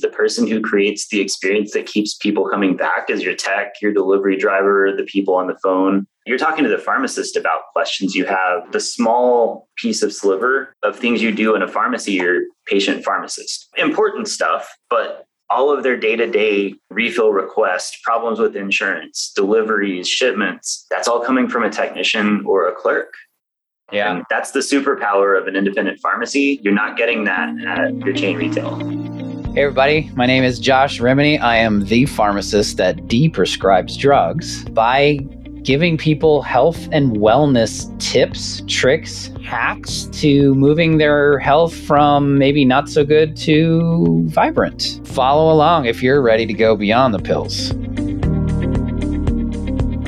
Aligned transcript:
The 0.00 0.08
person 0.08 0.46
who 0.46 0.60
creates 0.60 1.08
the 1.08 1.20
experience 1.20 1.72
that 1.72 1.86
keeps 1.86 2.14
people 2.14 2.48
coming 2.48 2.76
back 2.76 3.10
is 3.10 3.22
your 3.22 3.34
tech, 3.34 3.74
your 3.80 3.92
delivery 3.92 4.36
driver, 4.36 4.92
the 4.96 5.04
people 5.04 5.34
on 5.34 5.46
the 5.46 5.58
phone. 5.62 6.06
You're 6.26 6.38
talking 6.38 6.64
to 6.64 6.70
the 6.70 6.78
pharmacist 6.78 7.36
about 7.36 7.62
questions 7.72 8.14
you 8.14 8.24
have. 8.26 8.70
The 8.72 8.80
small 8.80 9.68
piece 9.76 10.02
of 10.02 10.12
sliver 10.12 10.74
of 10.82 10.96
things 10.96 11.22
you 11.22 11.32
do 11.32 11.54
in 11.54 11.62
a 11.62 11.68
pharmacy, 11.68 12.12
your 12.12 12.42
patient 12.66 13.04
pharmacist. 13.04 13.68
Important 13.76 14.28
stuff, 14.28 14.76
but 14.88 15.26
all 15.50 15.76
of 15.76 15.82
their 15.82 15.96
day 15.96 16.14
to 16.16 16.26
day 16.26 16.74
refill 16.90 17.32
requests, 17.32 17.98
problems 18.04 18.38
with 18.38 18.54
insurance, 18.54 19.32
deliveries, 19.34 20.08
shipments, 20.08 20.86
that's 20.90 21.08
all 21.08 21.24
coming 21.24 21.48
from 21.48 21.64
a 21.64 21.70
technician 21.70 22.44
or 22.46 22.68
a 22.68 22.74
clerk. 22.74 23.12
Yeah. 23.92 24.14
And 24.14 24.24
that's 24.30 24.52
the 24.52 24.60
superpower 24.60 25.38
of 25.38 25.48
an 25.48 25.56
independent 25.56 25.98
pharmacy. 26.00 26.60
You're 26.62 26.72
not 26.72 26.96
getting 26.96 27.24
that 27.24 27.48
at 27.66 27.96
your 27.96 28.14
chain 28.14 28.36
retail. 28.36 28.78
Hey, 29.52 29.62
everybody. 29.62 30.12
My 30.14 30.26
name 30.26 30.44
is 30.44 30.60
Josh 30.60 31.00
Rimini. 31.00 31.36
I 31.36 31.56
am 31.56 31.84
the 31.86 32.06
pharmacist 32.06 32.76
that 32.76 33.08
deprescribes 33.08 33.98
drugs 33.98 34.64
by 34.66 35.16
giving 35.64 35.98
people 35.98 36.40
health 36.40 36.88
and 36.92 37.16
wellness 37.16 37.90
tips, 37.98 38.62
tricks, 38.68 39.32
hacks 39.42 40.04
to 40.12 40.54
moving 40.54 40.98
their 40.98 41.40
health 41.40 41.74
from 41.74 42.38
maybe 42.38 42.64
not 42.64 42.88
so 42.88 43.04
good 43.04 43.36
to 43.38 44.22
vibrant. 44.28 45.00
Follow 45.02 45.52
along 45.52 45.86
if 45.86 46.00
you're 46.00 46.22
ready 46.22 46.46
to 46.46 46.54
go 46.54 46.76
beyond 46.76 47.12
the 47.12 47.18
pills. 47.18 47.72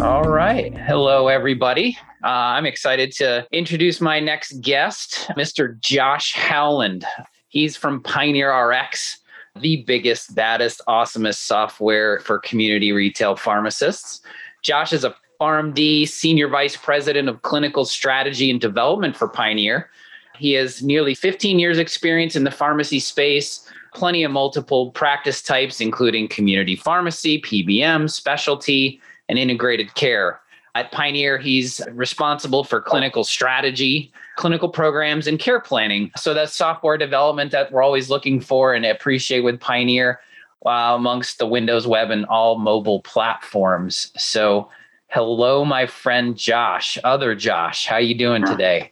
All 0.00 0.22
right. 0.22 0.72
Hello, 0.78 1.26
everybody. 1.26 1.98
Uh, 2.22 2.28
I'm 2.28 2.64
excited 2.64 3.10
to 3.16 3.44
introduce 3.50 4.00
my 4.00 4.20
next 4.20 4.60
guest, 4.60 5.28
Mr. 5.36 5.80
Josh 5.80 6.32
Howland. 6.32 7.04
He's 7.48 7.76
from 7.76 8.02
Pioneer 8.02 8.50
RX, 8.50 9.18
the 9.60 9.84
biggest, 9.86 10.34
baddest, 10.34 10.80
awesomest 10.88 11.36
software 11.36 12.20
for 12.20 12.38
community 12.38 12.92
retail 12.92 13.36
pharmacists. 13.36 14.22
Josh 14.62 14.92
is 14.92 15.04
a 15.04 15.14
PharmD 15.40 16.08
Senior 16.08 16.48
Vice 16.48 16.76
President 16.76 17.28
of 17.28 17.42
Clinical 17.42 17.84
Strategy 17.84 18.50
and 18.50 18.60
Development 18.60 19.16
for 19.16 19.28
Pioneer. 19.28 19.90
He 20.38 20.52
has 20.52 20.82
nearly 20.82 21.14
15 21.14 21.58
years' 21.58 21.78
experience 21.78 22.36
in 22.36 22.44
the 22.44 22.50
pharmacy 22.50 23.00
space, 23.00 23.68
plenty 23.94 24.22
of 24.22 24.30
multiple 24.30 24.90
practice 24.92 25.42
types, 25.42 25.80
including 25.80 26.28
community 26.28 26.76
pharmacy, 26.76 27.40
PBM, 27.40 28.08
specialty, 28.08 29.00
and 29.28 29.38
integrated 29.38 29.94
care. 29.94 30.41
At 30.74 30.90
Pioneer, 30.90 31.36
he's 31.38 31.82
responsible 31.90 32.64
for 32.64 32.80
clinical 32.80 33.24
strategy, 33.24 34.10
clinical 34.36 34.70
programs, 34.70 35.26
and 35.26 35.38
care 35.38 35.60
planning. 35.60 36.10
So 36.16 36.32
that's 36.32 36.54
software 36.54 36.96
development 36.96 37.50
that 37.52 37.70
we're 37.70 37.82
always 37.82 38.08
looking 38.08 38.40
for 38.40 38.72
and 38.72 38.86
appreciate 38.86 39.40
with 39.40 39.60
Pioneer 39.60 40.20
uh, 40.64 40.94
amongst 40.94 41.38
the 41.38 41.46
Windows 41.46 41.86
web 41.86 42.10
and 42.10 42.24
all 42.26 42.58
mobile 42.58 43.00
platforms. 43.00 44.12
So 44.16 44.70
Hello, 45.12 45.62
my 45.62 45.84
friend 45.84 46.38
Josh, 46.38 46.96
other 47.04 47.34
Josh. 47.34 47.84
How 47.84 47.96
are 47.96 48.00
you 48.00 48.14
doing 48.14 48.46
today? 48.46 48.90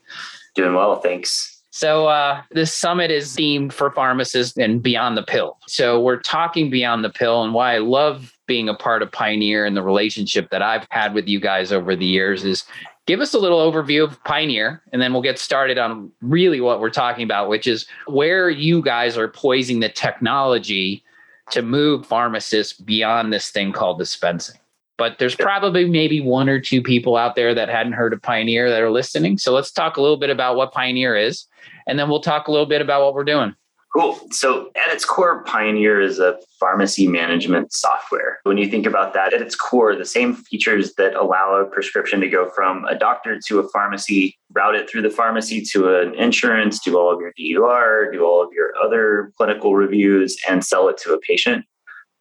Doing 0.54 0.74
well, 0.74 1.00
thanks. 1.00 1.62
So 1.70 2.08
uh, 2.08 2.42
this 2.50 2.74
summit 2.74 3.10
is 3.10 3.34
themed 3.34 3.72
for 3.72 3.90
pharmacists 3.90 4.58
and 4.58 4.82
beyond 4.82 5.16
the 5.16 5.22
pill. 5.22 5.56
So 5.66 5.98
we're 5.98 6.20
talking 6.20 6.68
beyond 6.68 7.04
the 7.04 7.08
pill, 7.08 7.42
and 7.42 7.54
why 7.54 7.74
I 7.74 7.78
love 7.78 8.36
being 8.50 8.68
a 8.68 8.74
part 8.74 9.00
of 9.00 9.12
Pioneer 9.12 9.64
and 9.64 9.76
the 9.76 9.82
relationship 9.82 10.50
that 10.50 10.60
I've 10.60 10.84
had 10.90 11.14
with 11.14 11.28
you 11.28 11.38
guys 11.38 11.70
over 11.70 11.94
the 11.94 12.04
years 12.04 12.44
is 12.44 12.64
give 13.06 13.20
us 13.20 13.32
a 13.32 13.38
little 13.38 13.60
overview 13.60 14.02
of 14.02 14.22
Pioneer, 14.24 14.82
and 14.92 15.00
then 15.00 15.12
we'll 15.12 15.22
get 15.22 15.38
started 15.38 15.78
on 15.78 16.10
really 16.20 16.60
what 16.60 16.80
we're 16.80 16.90
talking 16.90 17.22
about, 17.22 17.48
which 17.48 17.68
is 17.68 17.86
where 18.08 18.50
you 18.50 18.82
guys 18.82 19.16
are 19.16 19.28
poising 19.28 19.78
the 19.78 19.88
technology 19.88 21.04
to 21.52 21.62
move 21.62 22.04
pharmacists 22.04 22.72
beyond 22.72 23.32
this 23.32 23.52
thing 23.52 23.72
called 23.72 24.00
dispensing 24.00 24.58
but 24.96 25.16
there's 25.18 25.34
probably 25.34 25.88
maybe 25.88 26.20
one 26.20 26.46
or 26.46 26.60
two 26.60 26.82
people 26.82 27.16
out 27.16 27.34
there 27.34 27.54
that 27.54 27.70
hadn't 27.70 27.94
heard 27.94 28.12
of 28.12 28.20
Pioneer 28.20 28.68
that 28.68 28.82
are 28.82 28.90
listening. 28.90 29.38
So 29.38 29.54
let's 29.54 29.72
talk 29.72 29.96
a 29.96 30.02
little 30.02 30.18
bit 30.18 30.28
about 30.28 30.56
what 30.56 30.72
Pioneer 30.72 31.16
is, 31.16 31.46
and 31.86 31.98
then 31.98 32.10
we'll 32.10 32.20
talk 32.20 32.48
a 32.48 32.52
little 32.52 32.66
bit 32.66 32.82
about 32.82 33.02
what 33.02 33.14
we're 33.14 33.24
doing. 33.24 33.54
Cool. 33.92 34.20
So, 34.30 34.70
at 34.76 34.92
its 34.92 35.04
core, 35.04 35.42
Pioneer 35.44 36.00
is 36.00 36.20
a 36.20 36.38
pharmacy 36.60 37.08
management 37.08 37.72
software. 37.72 38.38
When 38.44 38.56
you 38.56 38.68
think 38.68 38.86
about 38.86 39.14
that, 39.14 39.34
at 39.34 39.42
its 39.42 39.56
core, 39.56 39.96
the 39.96 40.04
same 40.04 40.36
features 40.36 40.94
that 40.94 41.16
allow 41.16 41.56
a 41.56 41.64
prescription 41.64 42.20
to 42.20 42.28
go 42.28 42.48
from 42.54 42.84
a 42.84 42.96
doctor 42.96 43.40
to 43.48 43.58
a 43.58 43.68
pharmacy, 43.70 44.38
route 44.52 44.76
it 44.76 44.88
through 44.88 45.02
the 45.02 45.10
pharmacy 45.10 45.60
to 45.72 45.98
an 45.98 46.14
insurance, 46.14 46.78
do 46.78 46.96
all 46.96 47.12
of 47.12 47.18
your 47.20 47.32
DUR, 47.36 48.12
do 48.12 48.24
all 48.24 48.40
of 48.40 48.50
your 48.52 48.70
other 48.80 49.32
clinical 49.36 49.74
reviews, 49.74 50.36
and 50.48 50.64
sell 50.64 50.88
it 50.88 50.96
to 50.98 51.12
a 51.12 51.18
patient. 51.18 51.64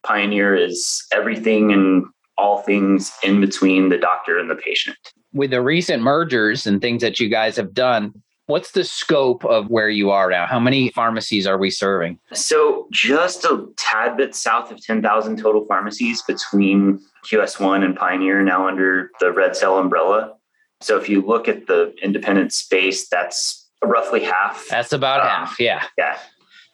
Pioneer 0.02 0.56
is 0.56 1.04
everything 1.12 1.72
and 1.72 2.04
all 2.36 2.62
things 2.62 3.12
in 3.22 3.40
between 3.40 3.90
the 3.90 3.98
doctor 3.98 4.38
and 4.38 4.50
the 4.50 4.56
patient. 4.56 4.96
With 5.32 5.50
the 5.50 5.62
recent 5.62 6.02
mergers 6.02 6.66
and 6.66 6.80
things 6.80 7.02
that 7.02 7.20
you 7.20 7.28
guys 7.28 7.56
have 7.56 7.74
done, 7.74 8.12
what's 8.50 8.72
the 8.72 8.84
scope 8.84 9.44
of 9.44 9.70
where 9.70 9.88
you 9.88 10.10
are 10.10 10.28
now? 10.30 10.46
How 10.46 10.60
many 10.60 10.90
pharmacies 10.90 11.46
are 11.46 11.56
we 11.56 11.70
serving? 11.70 12.18
So, 12.32 12.88
just 12.92 13.44
a 13.44 13.66
tad 13.76 14.16
bit 14.16 14.34
south 14.34 14.70
of 14.70 14.82
10,000 14.82 15.38
total 15.38 15.64
pharmacies 15.66 16.22
between 16.22 17.00
QS1 17.24 17.84
and 17.84 17.96
Pioneer 17.96 18.42
now 18.42 18.66
under 18.66 19.10
the 19.20 19.26
RedSail 19.26 19.80
umbrella. 19.80 20.34
So, 20.80 20.98
if 20.98 21.08
you 21.08 21.22
look 21.22 21.48
at 21.48 21.66
the 21.66 21.94
independent 22.02 22.52
space, 22.52 23.08
that's 23.08 23.70
roughly 23.82 24.24
half. 24.24 24.66
That's 24.68 24.92
about 24.92 25.20
um, 25.20 25.28
half, 25.28 25.60
yeah. 25.60 25.86
Yeah. 25.96 26.18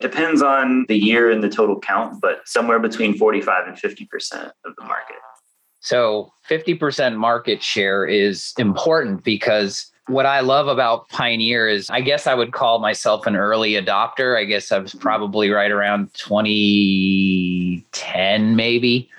Depends 0.00 0.43
on 0.43 0.84
the 0.88 0.97
year 0.97 1.31
and 1.31 1.43
the 1.43 1.48
total 1.48 1.78
count, 1.78 2.20
but 2.20 2.47
somewhere 2.47 2.78
between 2.78 3.16
45 3.16 3.69
and 3.69 3.76
50% 3.76 4.50
of 4.64 4.76
the 4.76 4.84
market. 4.84 5.16
So 5.81 6.32
50% 6.50 7.16
market 7.16 7.62
share 7.62 8.04
is 8.04 8.53
important 8.58 9.22
because 9.22 9.91
what 10.09 10.27
I 10.27 10.41
love 10.41 10.67
about 10.69 11.09
Pioneer 11.09 11.69
is 11.69 11.91
I 11.91 12.00
guess 12.00 12.27
I 12.27 12.34
would 12.34 12.53
call 12.53 12.78
myself 12.78 13.27
an 13.27 13.37
early 13.37 13.72
adopter. 13.72 14.39
I 14.39 14.44
guess 14.44 14.72
I 14.72 14.78
was 14.78 14.93
mm-hmm. 14.93 15.00
probably 15.00 15.50
right 15.50 15.71
around 15.71 16.15
2010, 16.15 18.56
maybe. 18.56 19.11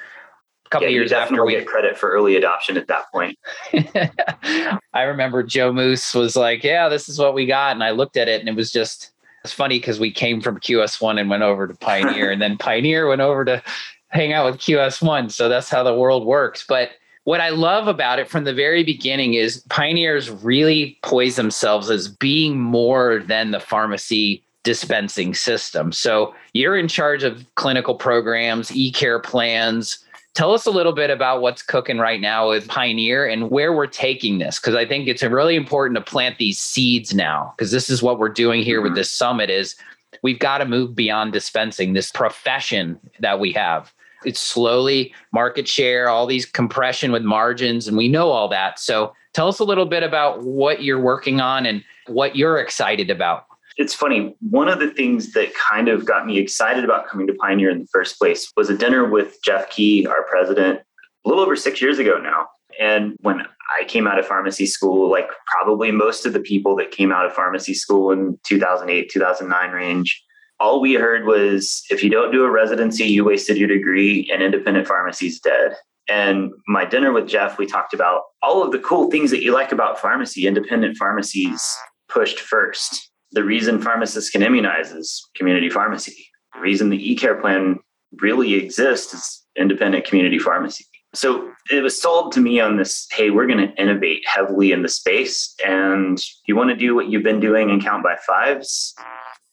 A 0.66 0.70
couple 0.70 0.88
yeah, 0.88 0.94
years 0.94 1.12
after 1.14 1.46
we 1.46 1.53
get 1.53 1.66
credit 1.66 1.98
for 1.98 2.09
early 2.09 2.36
adoption 2.36 2.75
at 2.78 2.88
that 2.88 3.09
point. 3.12 3.40
I 4.94 5.03
remember 5.03 5.44
Joe 5.44 5.72
Moose 5.72 6.14
was 6.14 6.36
like, 6.36 6.64
Yeah, 6.64 6.90
this 6.90 7.08
is 7.08 7.18
what 7.18 7.34
we 7.34 7.46
got. 7.46 7.72
And 7.72 7.81
I 7.84 7.92
looked 7.92 8.18
at 8.18 8.28
it 8.28 8.42
and 8.42 8.50
it 8.50 8.56
was 8.56 8.72
just 8.72 9.12
it's 9.48 9.54
funny 9.54 9.80
because 9.80 9.98
we 9.98 10.12
came 10.12 10.42
from 10.42 10.59
QS1 10.59 11.22
and 11.22 11.30
went 11.30 11.44
over 11.44 11.68
to 11.68 11.74
Pioneer, 11.75 12.31
and 12.31 12.42
then 12.42 12.58
Pioneer 12.58 13.08
went 13.08 13.22
over 13.22 13.46
to 13.46 13.64
hang 14.09 14.34
out 14.34 14.52
with 14.52 14.59
QS1. 14.59 15.31
So 15.31 15.48
that's 15.48 15.69
how 15.69 15.84
the 15.84 15.94
world 15.94 16.25
works. 16.25 16.66
But 16.68 16.92
what 17.28 17.42
I 17.42 17.50
love 17.50 17.90
about 17.90 18.20
it 18.20 18.30
from 18.30 18.46
the 18.46 18.54
very 18.54 18.86
beginning 18.86 19.34
is 19.34 19.62
pioneers 19.68 20.30
really 20.30 20.98
poise 21.04 21.36
themselves 21.36 21.90
as 21.90 22.08
being 22.08 22.58
more 22.58 23.20
than 23.20 23.52
the 23.52 23.60
pharmacy 23.60 24.42
dispensing 24.64 25.36
system. 25.36 25.92
So 25.92 26.34
you're 26.54 26.78
in 26.78 26.88
charge 26.88 27.24
of 27.24 27.46
clinical 27.56 27.96
programs, 27.96 28.74
e-care 28.74 29.20
plans. 29.20 30.00
Tell 30.36 30.54
us 30.54 30.66
a 30.66 30.72
little 30.72 30.94
bit 30.94 31.10
about 31.10 31.42
what's 31.42 31.62
cooking 31.62 31.98
right 31.98 32.22
now 32.22 32.48
with 32.48 32.70
Pioneer 32.70 33.28
and 33.28 33.52
where 33.52 33.74
we're 33.74 33.88
taking 33.88 34.38
this 34.38 34.58
because 34.58 34.76
I 34.76 34.86
think 34.86 35.10
it's 35.10 35.22
really 35.22 35.58
important 35.58 35.98
to 35.98 36.10
plant 36.10 36.38
these 36.38 36.62
seeds 36.62 37.14
now 37.14 37.54
because 37.58 37.72
this 37.72 37.90
is 37.90 38.02
what 38.02 38.20
we're 38.20 38.30
doing 38.30 38.64
here 38.64 38.80
with 38.80 38.92
mm-hmm. 38.92 39.00
this 39.00 39.12
summit 39.12 39.50
is 39.50 39.76
we've 40.22 40.40
got 40.40 40.60
to 40.60 40.66
move 40.66 40.96
beyond 40.96 41.34
dispensing 41.34 41.92
this 41.92 42.10
profession 42.10 42.98
that 43.20 43.42
we 43.42 43.52
have 43.52 43.92
it's 44.26 44.40
slowly 44.40 45.14
market 45.32 45.68
share, 45.68 46.10
all 46.10 46.26
these 46.26 46.46
compression 46.46 47.12
with 47.12 47.24
margins, 47.24 47.88
and 47.88 47.98
we 47.98 48.08
know 48.08 48.30
all 48.30 48.48
that. 48.50 48.80
So 48.80 49.14
tell 49.34 49.48
us 49.48 49.60
a 49.60 49.64
little 49.64 49.86
bit 49.86 50.04
about 50.04 50.44
what 50.44 50.84
you're 50.84 51.00
working 51.00 51.40
on 51.40 51.66
and 51.66 51.84
what 52.08 52.36
you're 52.36 52.58
excited 52.58 53.10
about. 53.10 53.46
It's 53.78 53.94
funny. 53.94 54.36
One 54.50 54.68
of 54.68 54.80
the 54.80 54.90
things 54.90 55.34
that 55.34 55.54
kind 55.54 55.88
of 55.88 56.06
got 56.06 56.26
me 56.26 56.40
excited 56.40 56.84
about 56.84 57.08
coming 57.08 57.28
to 57.28 57.34
Pioneer 57.34 57.70
in 57.70 57.82
the 57.82 57.88
first 57.94 58.18
place 58.18 58.52
was 58.58 58.70
a 58.70 58.78
dinner 58.78 59.08
with 59.08 59.38
Jeff 59.44 59.69
Key, 59.69 60.08
our 60.08 60.24
president, 60.24 60.80
a 61.25 61.30
little 61.30 61.44
over 61.44 61.56
six 61.56 61.80
years 61.80 62.00
ago 62.00 62.18
now. 62.18 62.48
And 62.80 63.16
when 63.22 63.42
I 63.42 63.84
came 63.86 64.08
out 64.08 64.18
of 64.18 64.25
pharmacy 64.25 64.66
school, 64.66 65.12
like 65.12 65.30
probably 65.46 65.92
most 65.92 66.25
of 66.25 66.34
the 66.34 66.40
people 66.40 66.75
that 66.78 66.92
came 66.92 67.12
out 67.12 67.25
of 67.25 67.34
pharmacy 67.34 67.74
school 67.74 68.12
in 68.12 68.40
2008, 68.44 69.10
2009 69.12 69.72
range, 69.72 70.24
all 70.59 70.81
we 70.81 70.94
heard 70.94 71.25
was 71.25 71.83
if 71.89 72.04
you 72.04 72.09
don't 72.09 72.31
do 72.31 72.44
a 72.44 72.51
residency, 72.51 73.06
you 73.06 73.24
wasted 73.24 73.57
your 73.57 73.68
degree 73.68 74.30
and 74.31 74.42
independent 74.42 74.88
pharmacy's 74.88 75.39
dead. 75.39 75.75
And 76.09 76.51
my 76.68 76.86
dinner 76.86 77.12
with 77.12 77.27
Jeff, 77.27 77.57
we 77.57 77.65
talked 77.65 77.94
about 77.94 78.24
all 78.42 78.63
of 78.63 78.71
the 78.71 78.80
cool 78.80 79.12
things 79.12 79.30
that 79.31 79.44
you 79.44 79.54
like 79.54 79.71
about 79.71 80.00
pharmacy, 80.00 80.48
independent 80.48 80.98
pharmacies 80.98 81.62
pushed 82.09 82.39
first. 82.39 83.12
The 83.33 83.44
reason 83.44 83.81
pharmacists 83.81 84.30
can 84.30 84.42
immunize 84.42 84.92
is 84.92 85.21
community 85.36 85.69
pharmacy. 85.69 86.27
The 86.54 86.62
reason 86.62 86.89
the 86.89 87.12
e-care 87.12 87.36
plan 87.36 87.80
really 88.21 88.53
exists 88.56 89.13
is 89.13 89.45
independent 89.57 90.06
community 90.06 90.39
pharmacy. 90.39 90.86
So 91.13 91.51
it 91.69 91.81
was 91.81 92.01
sold 92.01 92.31
to 92.33 92.39
me 92.39 92.60
on 92.60 92.77
this 92.77 93.07
hey, 93.12 93.30
we're 93.30 93.48
going 93.48 93.68
to 93.68 93.81
innovate 93.81 94.24
heavily 94.25 94.71
in 94.71 94.83
the 94.83 94.89
space. 94.89 95.53
And 95.65 96.24
you 96.48 96.56
want 96.56 96.69
to 96.69 96.75
do 96.75 96.95
what 96.95 97.10
you've 97.10 97.24
been 97.24 97.42
doing 97.42 97.69
and 97.69 97.83
count 97.83 98.03
by 98.03 98.15
fives, 98.25 98.95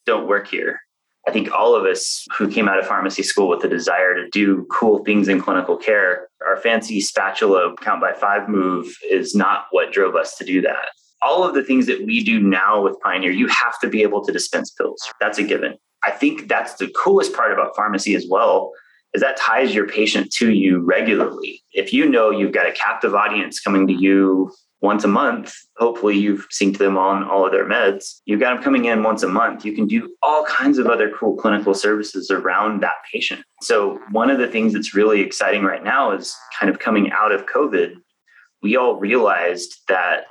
don't 0.06 0.28
work 0.28 0.46
here 0.46 0.80
I 1.26 1.30
think 1.30 1.50
all 1.52 1.74
of 1.74 1.84
us 1.84 2.26
who 2.36 2.50
came 2.50 2.68
out 2.68 2.78
of 2.78 2.86
pharmacy 2.86 3.22
school 3.22 3.48
with 3.48 3.64
a 3.64 3.68
desire 3.68 4.14
to 4.14 4.28
do 4.30 4.66
cool 4.70 5.02
things 5.04 5.28
in 5.28 5.40
clinical 5.40 5.76
care, 5.76 6.28
our 6.46 6.56
fancy 6.58 7.00
spatula 7.00 7.74
count 7.80 8.00
by 8.00 8.12
five 8.12 8.48
move 8.48 8.94
is 9.08 9.34
not 9.34 9.66
what 9.70 9.92
drove 9.92 10.16
us 10.16 10.36
to 10.36 10.44
do 10.44 10.60
that. 10.60 10.90
All 11.22 11.42
of 11.42 11.54
the 11.54 11.64
things 11.64 11.86
that 11.86 12.04
we 12.04 12.22
do 12.22 12.40
now 12.40 12.82
with 12.82 13.00
Pioneer, 13.00 13.30
you 13.30 13.48
have 13.48 13.78
to 13.80 13.88
be 13.88 14.02
able 14.02 14.22
to 14.24 14.32
dispense 14.32 14.70
pills. 14.70 15.00
That's 15.20 15.38
a 15.38 15.42
given. 15.42 15.76
I 16.02 16.10
think 16.10 16.48
that's 16.48 16.74
the 16.74 16.92
coolest 17.02 17.32
part 17.34 17.52
about 17.52 17.74
pharmacy 17.74 18.14
as 18.14 18.26
well 18.28 18.72
is 19.14 19.22
that 19.22 19.36
ties 19.36 19.74
your 19.74 19.86
patient 19.86 20.30
to 20.32 20.52
you 20.52 20.80
regularly. 20.80 21.62
If 21.72 21.92
you 21.92 22.08
know 22.08 22.30
you've 22.30 22.52
got 22.52 22.66
a 22.66 22.72
captive 22.72 23.14
audience 23.14 23.60
coming 23.60 23.86
to 23.86 23.92
you 23.92 24.52
once 24.84 25.02
a 25.02 25.08
month, 25.08 25.54
hopefully 25.78 26.16
you've 26.16 26.46
synced 26.50 26.76
them 26.76 26.98
on 26.98 27.24
all 27.24 27.46
of 27.46 27.52
their 27.52 27.64
meds. 27.64 28.20
You've 28.26 28.38
got 28.38 28.54
them 28.54 28.62
coming 28.62 28.84
in 28.84 29.02
once 29.02 29.22
a 29.22 29.28
month. 29.28 29.64
You 29.64 29.72
can 29.72 29.86
do 29.86 30.14
all 30.22 30.44
kinds 30.44 30.76
of 30.76 30.86
other 30.86 31.10
cool 31.18 31.36
clinical 31.36 31.72
services 31.72 32.30
around 32.30 32.82
that 32.82 32.96
patient. 33.10 33.42
So, 33.62 33.98
one 34.10 34.30
of 34.30 34.38
the 34.38 34.46
things 34.46 34.74
that's 34.74 34.94
really 34.94 35.22
exciting 35.22 35.62
right 35.64 35.82
now 35.82 36.12
is 36.12 36.36
kind 36.60 36.70
of 36.70 36.80
coming 36.80 37.10
out 37.12 37.32
of 37.32 37.46
COVID, 37.46 37.94
we 38.62 38.76
all 38.76 38.96
realized 38.96 39.74
that 39.88 40.26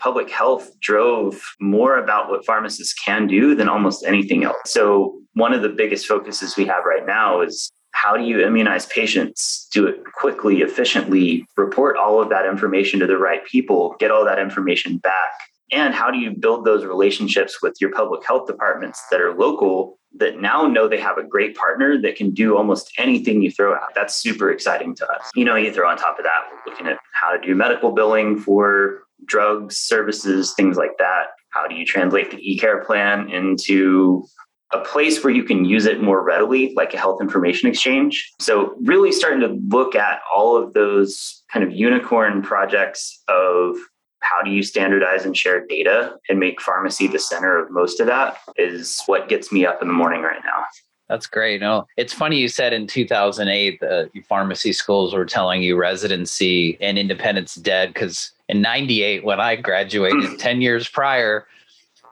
public 0.00 0.28
health 0.28 0.68
drove 0.80 1.40
more 1.60 1.96
about 1.96 2.28
what 2.28 2.44
pharmacists 2.44 2.92
can 2.94 3.28
do 3.28 3.54
than 3.54 3.68
almost 3.68 4.04
anything 4.04 4.42
else. 4.42 4.56
So, 4.66 5.16
one 5.34 5.54
of 5.54 5.62
the 5.62 5.68
biggest 5.68 6.06
focuses 6.06 6.56
we 6.56 6.66
have 6.66 6.84
right 6.84 7.06
now 7.06 7.40
is 7.40 7.70
how 7.92 8.16
do 8.16 8.24
you 8.24 8.44
immunize 8.44 8.86
patients, 8.86 9.68
do 9.72 9.86
it 9.86 10.02
quickly, 10.14 10.62
efficiently, 10.62 11.46
report 11.56 11.96
all 11.96 12.20
of 12.20 12.28
that 12.30 12.46
information 12.46 12.98
to 13.00 13.06
the 13.06 13.16
right 13.16 13.44
people, 13.46 13.94
get 13.98 14.10
all 14.10 14.24
that 14.24 14.38
information 14.38 14.98
back? 14.98 15.30
And 15.70 15.94
how 15.94 16.10
do 16.10 16.18
you 16.18 16.32
build 16.32 16.64
those 16.64 16.84
relationships 16.84 17.62
with 17.62 17.76
your 17.80 17.90
public 17.92 18.26
health 18.26 18.46
departments 18.46 19.02
that 19.10 19.20
are 19.20 19.34
local 19.34 19.98
that 20.18 20.40
now 20.40 20.66
know 20.66 20.86
they 20.88 21.00
have 21.00 21.16
a 21.16 21.22
great 21.22 21.56
partner 21.56 22.00
that 22.02 22.16
can 22.16 22.30
do 22.32 22.56
almost 22.56 22.92
anything 22.98 23.40
you 23.40 23.50
throw 23.50 23.74
at 23.74 23.80
That's 23.94 24.14
super 24.14 24.50
exciting 24.50 24.94
to 24.96 25.10
us. 25.10 25.30
You 25.34 25.44
know, 25.46 25.56
you 25.56 25.72
throw 25.72 25.88
on 25.88 25.96
top 25.96 26.18
of 26.18 26.24
that, 26.24 26.42
we're 26.50 26.72
looking 26.72 26.86
at 26.86 26.98
how 27.12 27.34
to 27.34 27.40
do 27.40 27.54
medical 27.54 27.92
billing 27.92 28.38
for 28.38 29.04
drugs, 29.24 29.78
services, 29.78 30.52
things 30.54 30.76
like 30.76 30.98
that. 30.98 31.28
How 31.50 31.66
do 31.66 31.74
you 31.74 31.86
translate 31.86 32.30
the 32.30 32.38
e-care 32.38 32.84
plan 32.84 33.30
into 33.30 34.26
a 34.72 34.80
place 34.80 35.22
where 35.22 35.32
you 35.32 35.44
can 35.44 35.64
use 35.64 35.86
it 35.86 36.02
more 36.02 36.22
readily, 36.22 36.72
like 36.74 36.94
a 36.94 36.98
health 36.98 37.20
information 37.20 37.68
exchange. 37.68 38.32
So, 38.40 38.74
really 38.82 39.12
starting 39.12 39.40
to 39.40 39.58
look 39.68 39.94
at 39.94 40.20
all 40.34 40.56
of 40.56 40.72
those 40.72 41.42
kind 41.52 41.64
of 41.64 41.72
unicorn 41.72 42.42
projects 42.42 43.22
of 43.28 43.76
how 44.20 44.40
do 44.42 44.50
you 44.50 44.62
standardize 44.62 45.24
and 45.24 45.36
share 45.36 45.66
data 45.66 46.16
and 46.28 46.38
make 46.38 46.60
pharmacy 46.60 47.06
the 47.06 47.18
center 47.18 47.58
of 47.58 47.70
most 47.70 48.00
of 48.00 48.06
that 48.06 48.38
is 48.56 49.02
what 49.06 49.28
gets 49.28 49.52
me 49.52 49.66
up 49.66 49.82
in 49.82 49.88
the 49.88 49.94
morning 49.94 50.22
right 50.22 50.40
now. 50.44 50.64
That's 51.08 51.26
great. 51.26 51.60
No, 51.60 51.86
it's 51.98 52.12
funny 52.12 52.38
you 52.38 52.48
said 52.48 52.72
in 52.72 52.86
2008 52.86 53.80
the 53.80 54.04
uh, 54.04 54.06
pharmacy 54.26 54.72
schools 54.72 55.12
were 55.12 55.26
telling 55.26 55.62
you 55.62 55.76
residency 55.76 56.78
and 56.80 56.98
independence 56.98 57.56
dead 57.56 57.92
because 57.92 58.32
in 58.48 58.62
98 58.62 59.24
when 59.24 59.40
I 59.40 59.56
graduated 59.56 60.38
10 60.38 60.62
years 60.62 60.88
prior 60.88 61.46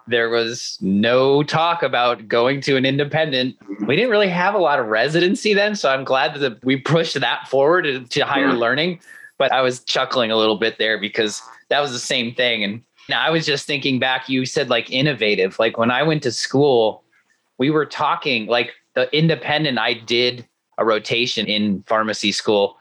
there 0.07 0.29
was 0.29 0.79
no 0.81 1.43
talk 1.43 1.83
about 1.83 2.29
going 2.29 2.61
to 2.63 2.77
an 2.77 2.85
independent. 2.85 3.57
We 3.87 3.97
didn't 3.97 4.11
really 4.11 4.29
have 4.29 4.55
a 4.55 4.59
lot 4.59 4.79
of 4.79 4.87
residency 4.87 5.55
then, 5.55 5.75
so 5.75 5.91
I'm 5.91 6.05
glad 6.05 6.35
that 6.35 6.65
we 6.65 6.77
pushed 6.77 7.19
that 7.19 7.49
forward 7.49 8.11
to 8.11 8.21
higher 8.21 8.53
learning. 8.53 9.01
But 9.39 9.53
I 9.53 9.63
was 9.63 9.81
chuckling 9.85 10.31
a 10.31 10.37
little 10.37 10.59
bit 10.59 10.79
there 10.79 10.99
because 10.99 11.43
that 11.69 11.81
was 11.81 11.93
the 11.93 11.99
same 11.99 12.35
thing. 12.35 12.63
And 12.63 12.83
now 13.09 13.21
I 13.21 13.31
was 13.31 13.47
just 13.47 13.67
thinking 13.67 13.99
back. 13.99 14.29
You 14.29 14.45
said 14.45 14.69
like 14.69 14.91
innovative. 14.91 15.59
Like 15.59 15.79
when 15.79 15.91
I 15.91 16.03
went 16.03 16.23
to 16.25 16.33
school, 16.33 17.05
we 17.59 17.71
were 17.71 17.87
talking 17.87 18.47
like 18.47 18.73
the 18.95 19.15
independent. 19.17 19.79
I 19.79 19.95
did 19.95 20.47
a 20.77 20.85
rotation 20.85 21.47
in 21.47 21.83
pharmacy 21.85 22.33
school 22.33 22.77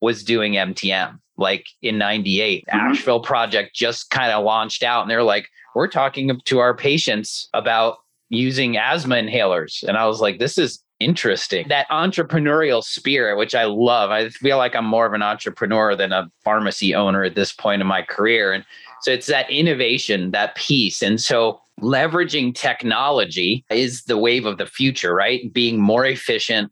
was 0.00 0.22
doing 0.22 0.54
MTM 0.54 1.18
like 1.36 1.66
in 1.82 1.98
98 1.98 2.64
mm-hmm. 2.66 2.78
asheville 2.78 3.20
project 3.20 3.74
just 3.74 4.10
kind 4.10 4.32
of 4.32 4.44
launched 4.44 4.82
out 4.82 5.02
and 5.02 5.10
they're 5.10 5.22
like 5.22 5.48
we're 5.74 5.88
talking 5.88 6.40
to 6.44 6.58
our 6.58 6.74
patients 6.74 7.48
about 7.54 7.98
using 8.28 8.76
asthma 8.76 9.16
inhalers. 9.16 9.82
And 9.82 9.96
I 9.96 10.06
was 10.06 10.20
like, 10.20 10.38
this 10.38 10.56
is 10.58 10.82
interesting. 11.00 11.66
That 11.68 11.88
entrepreneurial 11.90 12.82
spirit, 12.82 13.36
which 13.36 13.54
I 13.54 13.64
love. 13.64 14.10
I 14.10 14.28
feel 14.30 14.56
like 14.56 14.74
I'm 14.74 14.86
more 14.86 15.06
of 15.06 15.12
an 15.12 15.22
entrepreneur 15.22 15.94
than 15.96 16.12
a 16.12 16.30
pharmacy 16.44 16.94
owner 16.94 17.24
at 17.24 17.34
this 17.34 17.52
point 17.52 17.82
in 17.82 17.86
my 17.86 18.02
career. 18.02 18.52
And 18.52 18.64
so 19.02 19.10
it's 19.10 19.26
that 19.26 19.50
innovation, 19.50 20.30
that 20.30 20.54
piece. 20.54 21.02
And 21.02 21.20
so 21.20 21.60
leveraging 21.80 22.54
technology 22.54 23.64
is 23.68 24.04
the 24.04 24.16
wave 24.16 24.46
of 24.46 24.58
the 24.58 24.66
future, 24.66 25.14
right? 25.14 25.52
Being 25.52 25.80
more 25.80 26.06
efficient, 26.06 26.70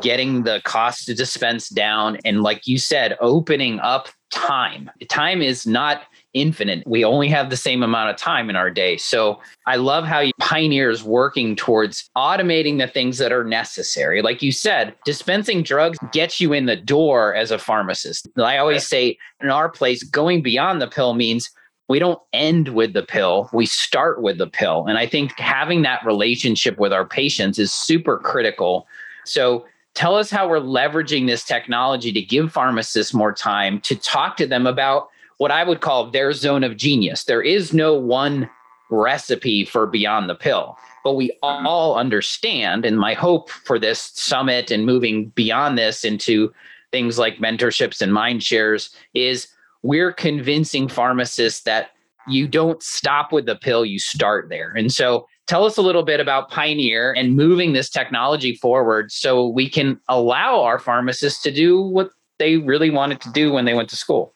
getting 0.00 0.42
the 0.42 0.60
cost 0.64 1.06
to 1.06 1.14
dispense 1.14 1.68
down. 1.68 2.18
And 2.24 2.42
like 2.42 2.66
you 2.66 2.78
said, 2.78 3.16
opening 3.20 3.80
up 3.80 4.08
time. 4.34 4.90
Time 5.08 5.40
is 5.40 5.66
not 5.66 6.02
infinite. 6.34 6.82
We 6.86 7.04
only 7.04 7.28
have 7.28 7.48
the 7.48 7.56
same 7.56 7.82
amount 7.82 8.10
of 8.10 8.16
time 8.16 8.50
in 8.50 8.56
our 8.56 8.70
day. 8.70 8.96
So 8.96 9.40
I 9.66 9.76
love 9.76 10.04
how 10.04 10.24
Pioneer 10.40 10.90
is 10.90 11.04
working 11.04 11.54
towards 11.54 12.10
automating 12.16 12.78
the 12.78 12.88
things 12.88 13.18
that 13.18 13.32
are 13.32 13.44
necessary. 13.44 14.20
Like 14.20 14.42
you 14.42 14.50
said, 14.50 14.94
dispensing 15.04 15.62
drugs 15.62 15.98
gets 16.12 16.40
you 16.40 16.52
in 16.52 16.66
the 16.66 16.76
door 16.76 17.34
as 17.34 17.50
a 17.50 17.58
pharmacist. 17.58 18.28
I 18.36 18.58
always 18.58 18.86
say 18.86 19.16
in 19.40 19.48
our 19.48 19.68
place, 19.68 20.02
going 20.02 20.42
beyond 20.42 20.82
the 20.82 20.88
pill 20.88 21.14
means 21.14 21.50
we 21.88 21.98
don't 21.98 22.20
end 22.32 22.68
with 22.68 22.94
the 22.94 23.02
pill, 23.02 23.48
we 23.52 23.66
start 23.66 24.22
with 24.22 24.38
the 24.38 24.46
pill. 24.46 24.86
And 24.86 24.98
I 24.98 25.06
think 25.06 25.38
having 25.38 25.82
that 25.82 26.04
relationship 26.04 26.78
with 26.78 26.92
our 26.92 27.06
patients 27.06 27.58
is 27.58 27.72
super 27.72 28.18
critical. 28.18 28.86
So 29.24 29.66
tell 29.94 30.16
us 30.16 30.30
how 30.30 30.48
we're 30.48 30.60
leveraging 30.60 31.26
this 31.26 31.44
technology 31.44 32.12
to 32.12 32.20
give 32.20 32.52
pharmacists 32.52 33.14
more 33.14 33.32
time 33.32 33.80
to 33.82 33.96
talk 33.96 34.36
to 34.36 34.46
them 34.46 34.66
about 34.66 35.08
what 35.38 35.50
I 35.50 35.64
would 35.64 35.80
call 35.80 36.10
their 36.10 36.32
zone 36.32 36.64
of 36.64 36.76
genius. 36.76 37.24
There 37.24 37.42
is 37.42 37.72
no 37.72 37.94
one 37.94 38.48
recipe 38.90 39.64
for 39.64 39.86
beyond 39.86 40.28
the 40.28 40.34
pill, 40.34 40.76
but 41.02 41.14
we 41.14 41.36
all 41.42 41.96
understand. 41.96 42.84
And 42.84 42.98
my 42.98 43.14
hope 43.14 43.50
for 43.50 43.78
this 43.78 44.12
summit 44.14 44.70
and 44.70 44.86
moving 44.86 45.26
beyond 45.30 45.78
this 45.78 46.04
into 46.04 46.52
things 46.92 47.18
like 47.18 47.38
mentorships 47.38 48.00
and 48.00 48.12
mind 48.12 48.42
shares 48.42 48.94
is 49.14 49.48
we're 49.82 50.12
convincing 50.12 50.88
pharmacists 50.88 51.62
that 51.62 51.90
you 52.28 52.48
don't 52.48 52.82
stop 52.82 53.32
with 53.32 53.46
the 53.46 53.56
pill, 53.56 53.84
you 53.84 53.98
start 53.98 54.48
there. 54.48 54.72
And 54.72 54.92
so 54.92 55.26
tell 55.46 55.64
us 55.64 55.76
a 55.76 55.82
little 55.82 56.02
bit 56.02 56.20
about 56.20 56.50
Pioneer 56.50 57.12
and 57.12 57.36
moving 57.36 57.72
this 57.72 57.90
technology 57.90 58.54
forward 58.56 59.12
so 59.12 59.48
we 59.48 59.68
can 59.68 60.00
allow 60.08 60.62
our 60.62 60.78
pharmacists 60.78 61.42
to 61.42 61.50
do 61.50 61.80
what 61.80 62.10
they 62.38 62.56
really 62.58 62.90
wanted 62.90 63.20
to 63.20 63.30
do 63.32 63.52
when 63.52 63.64
they 63.64 63.74
went 63.74 63.88
to 63.90 63.96
school. 63.96 64.34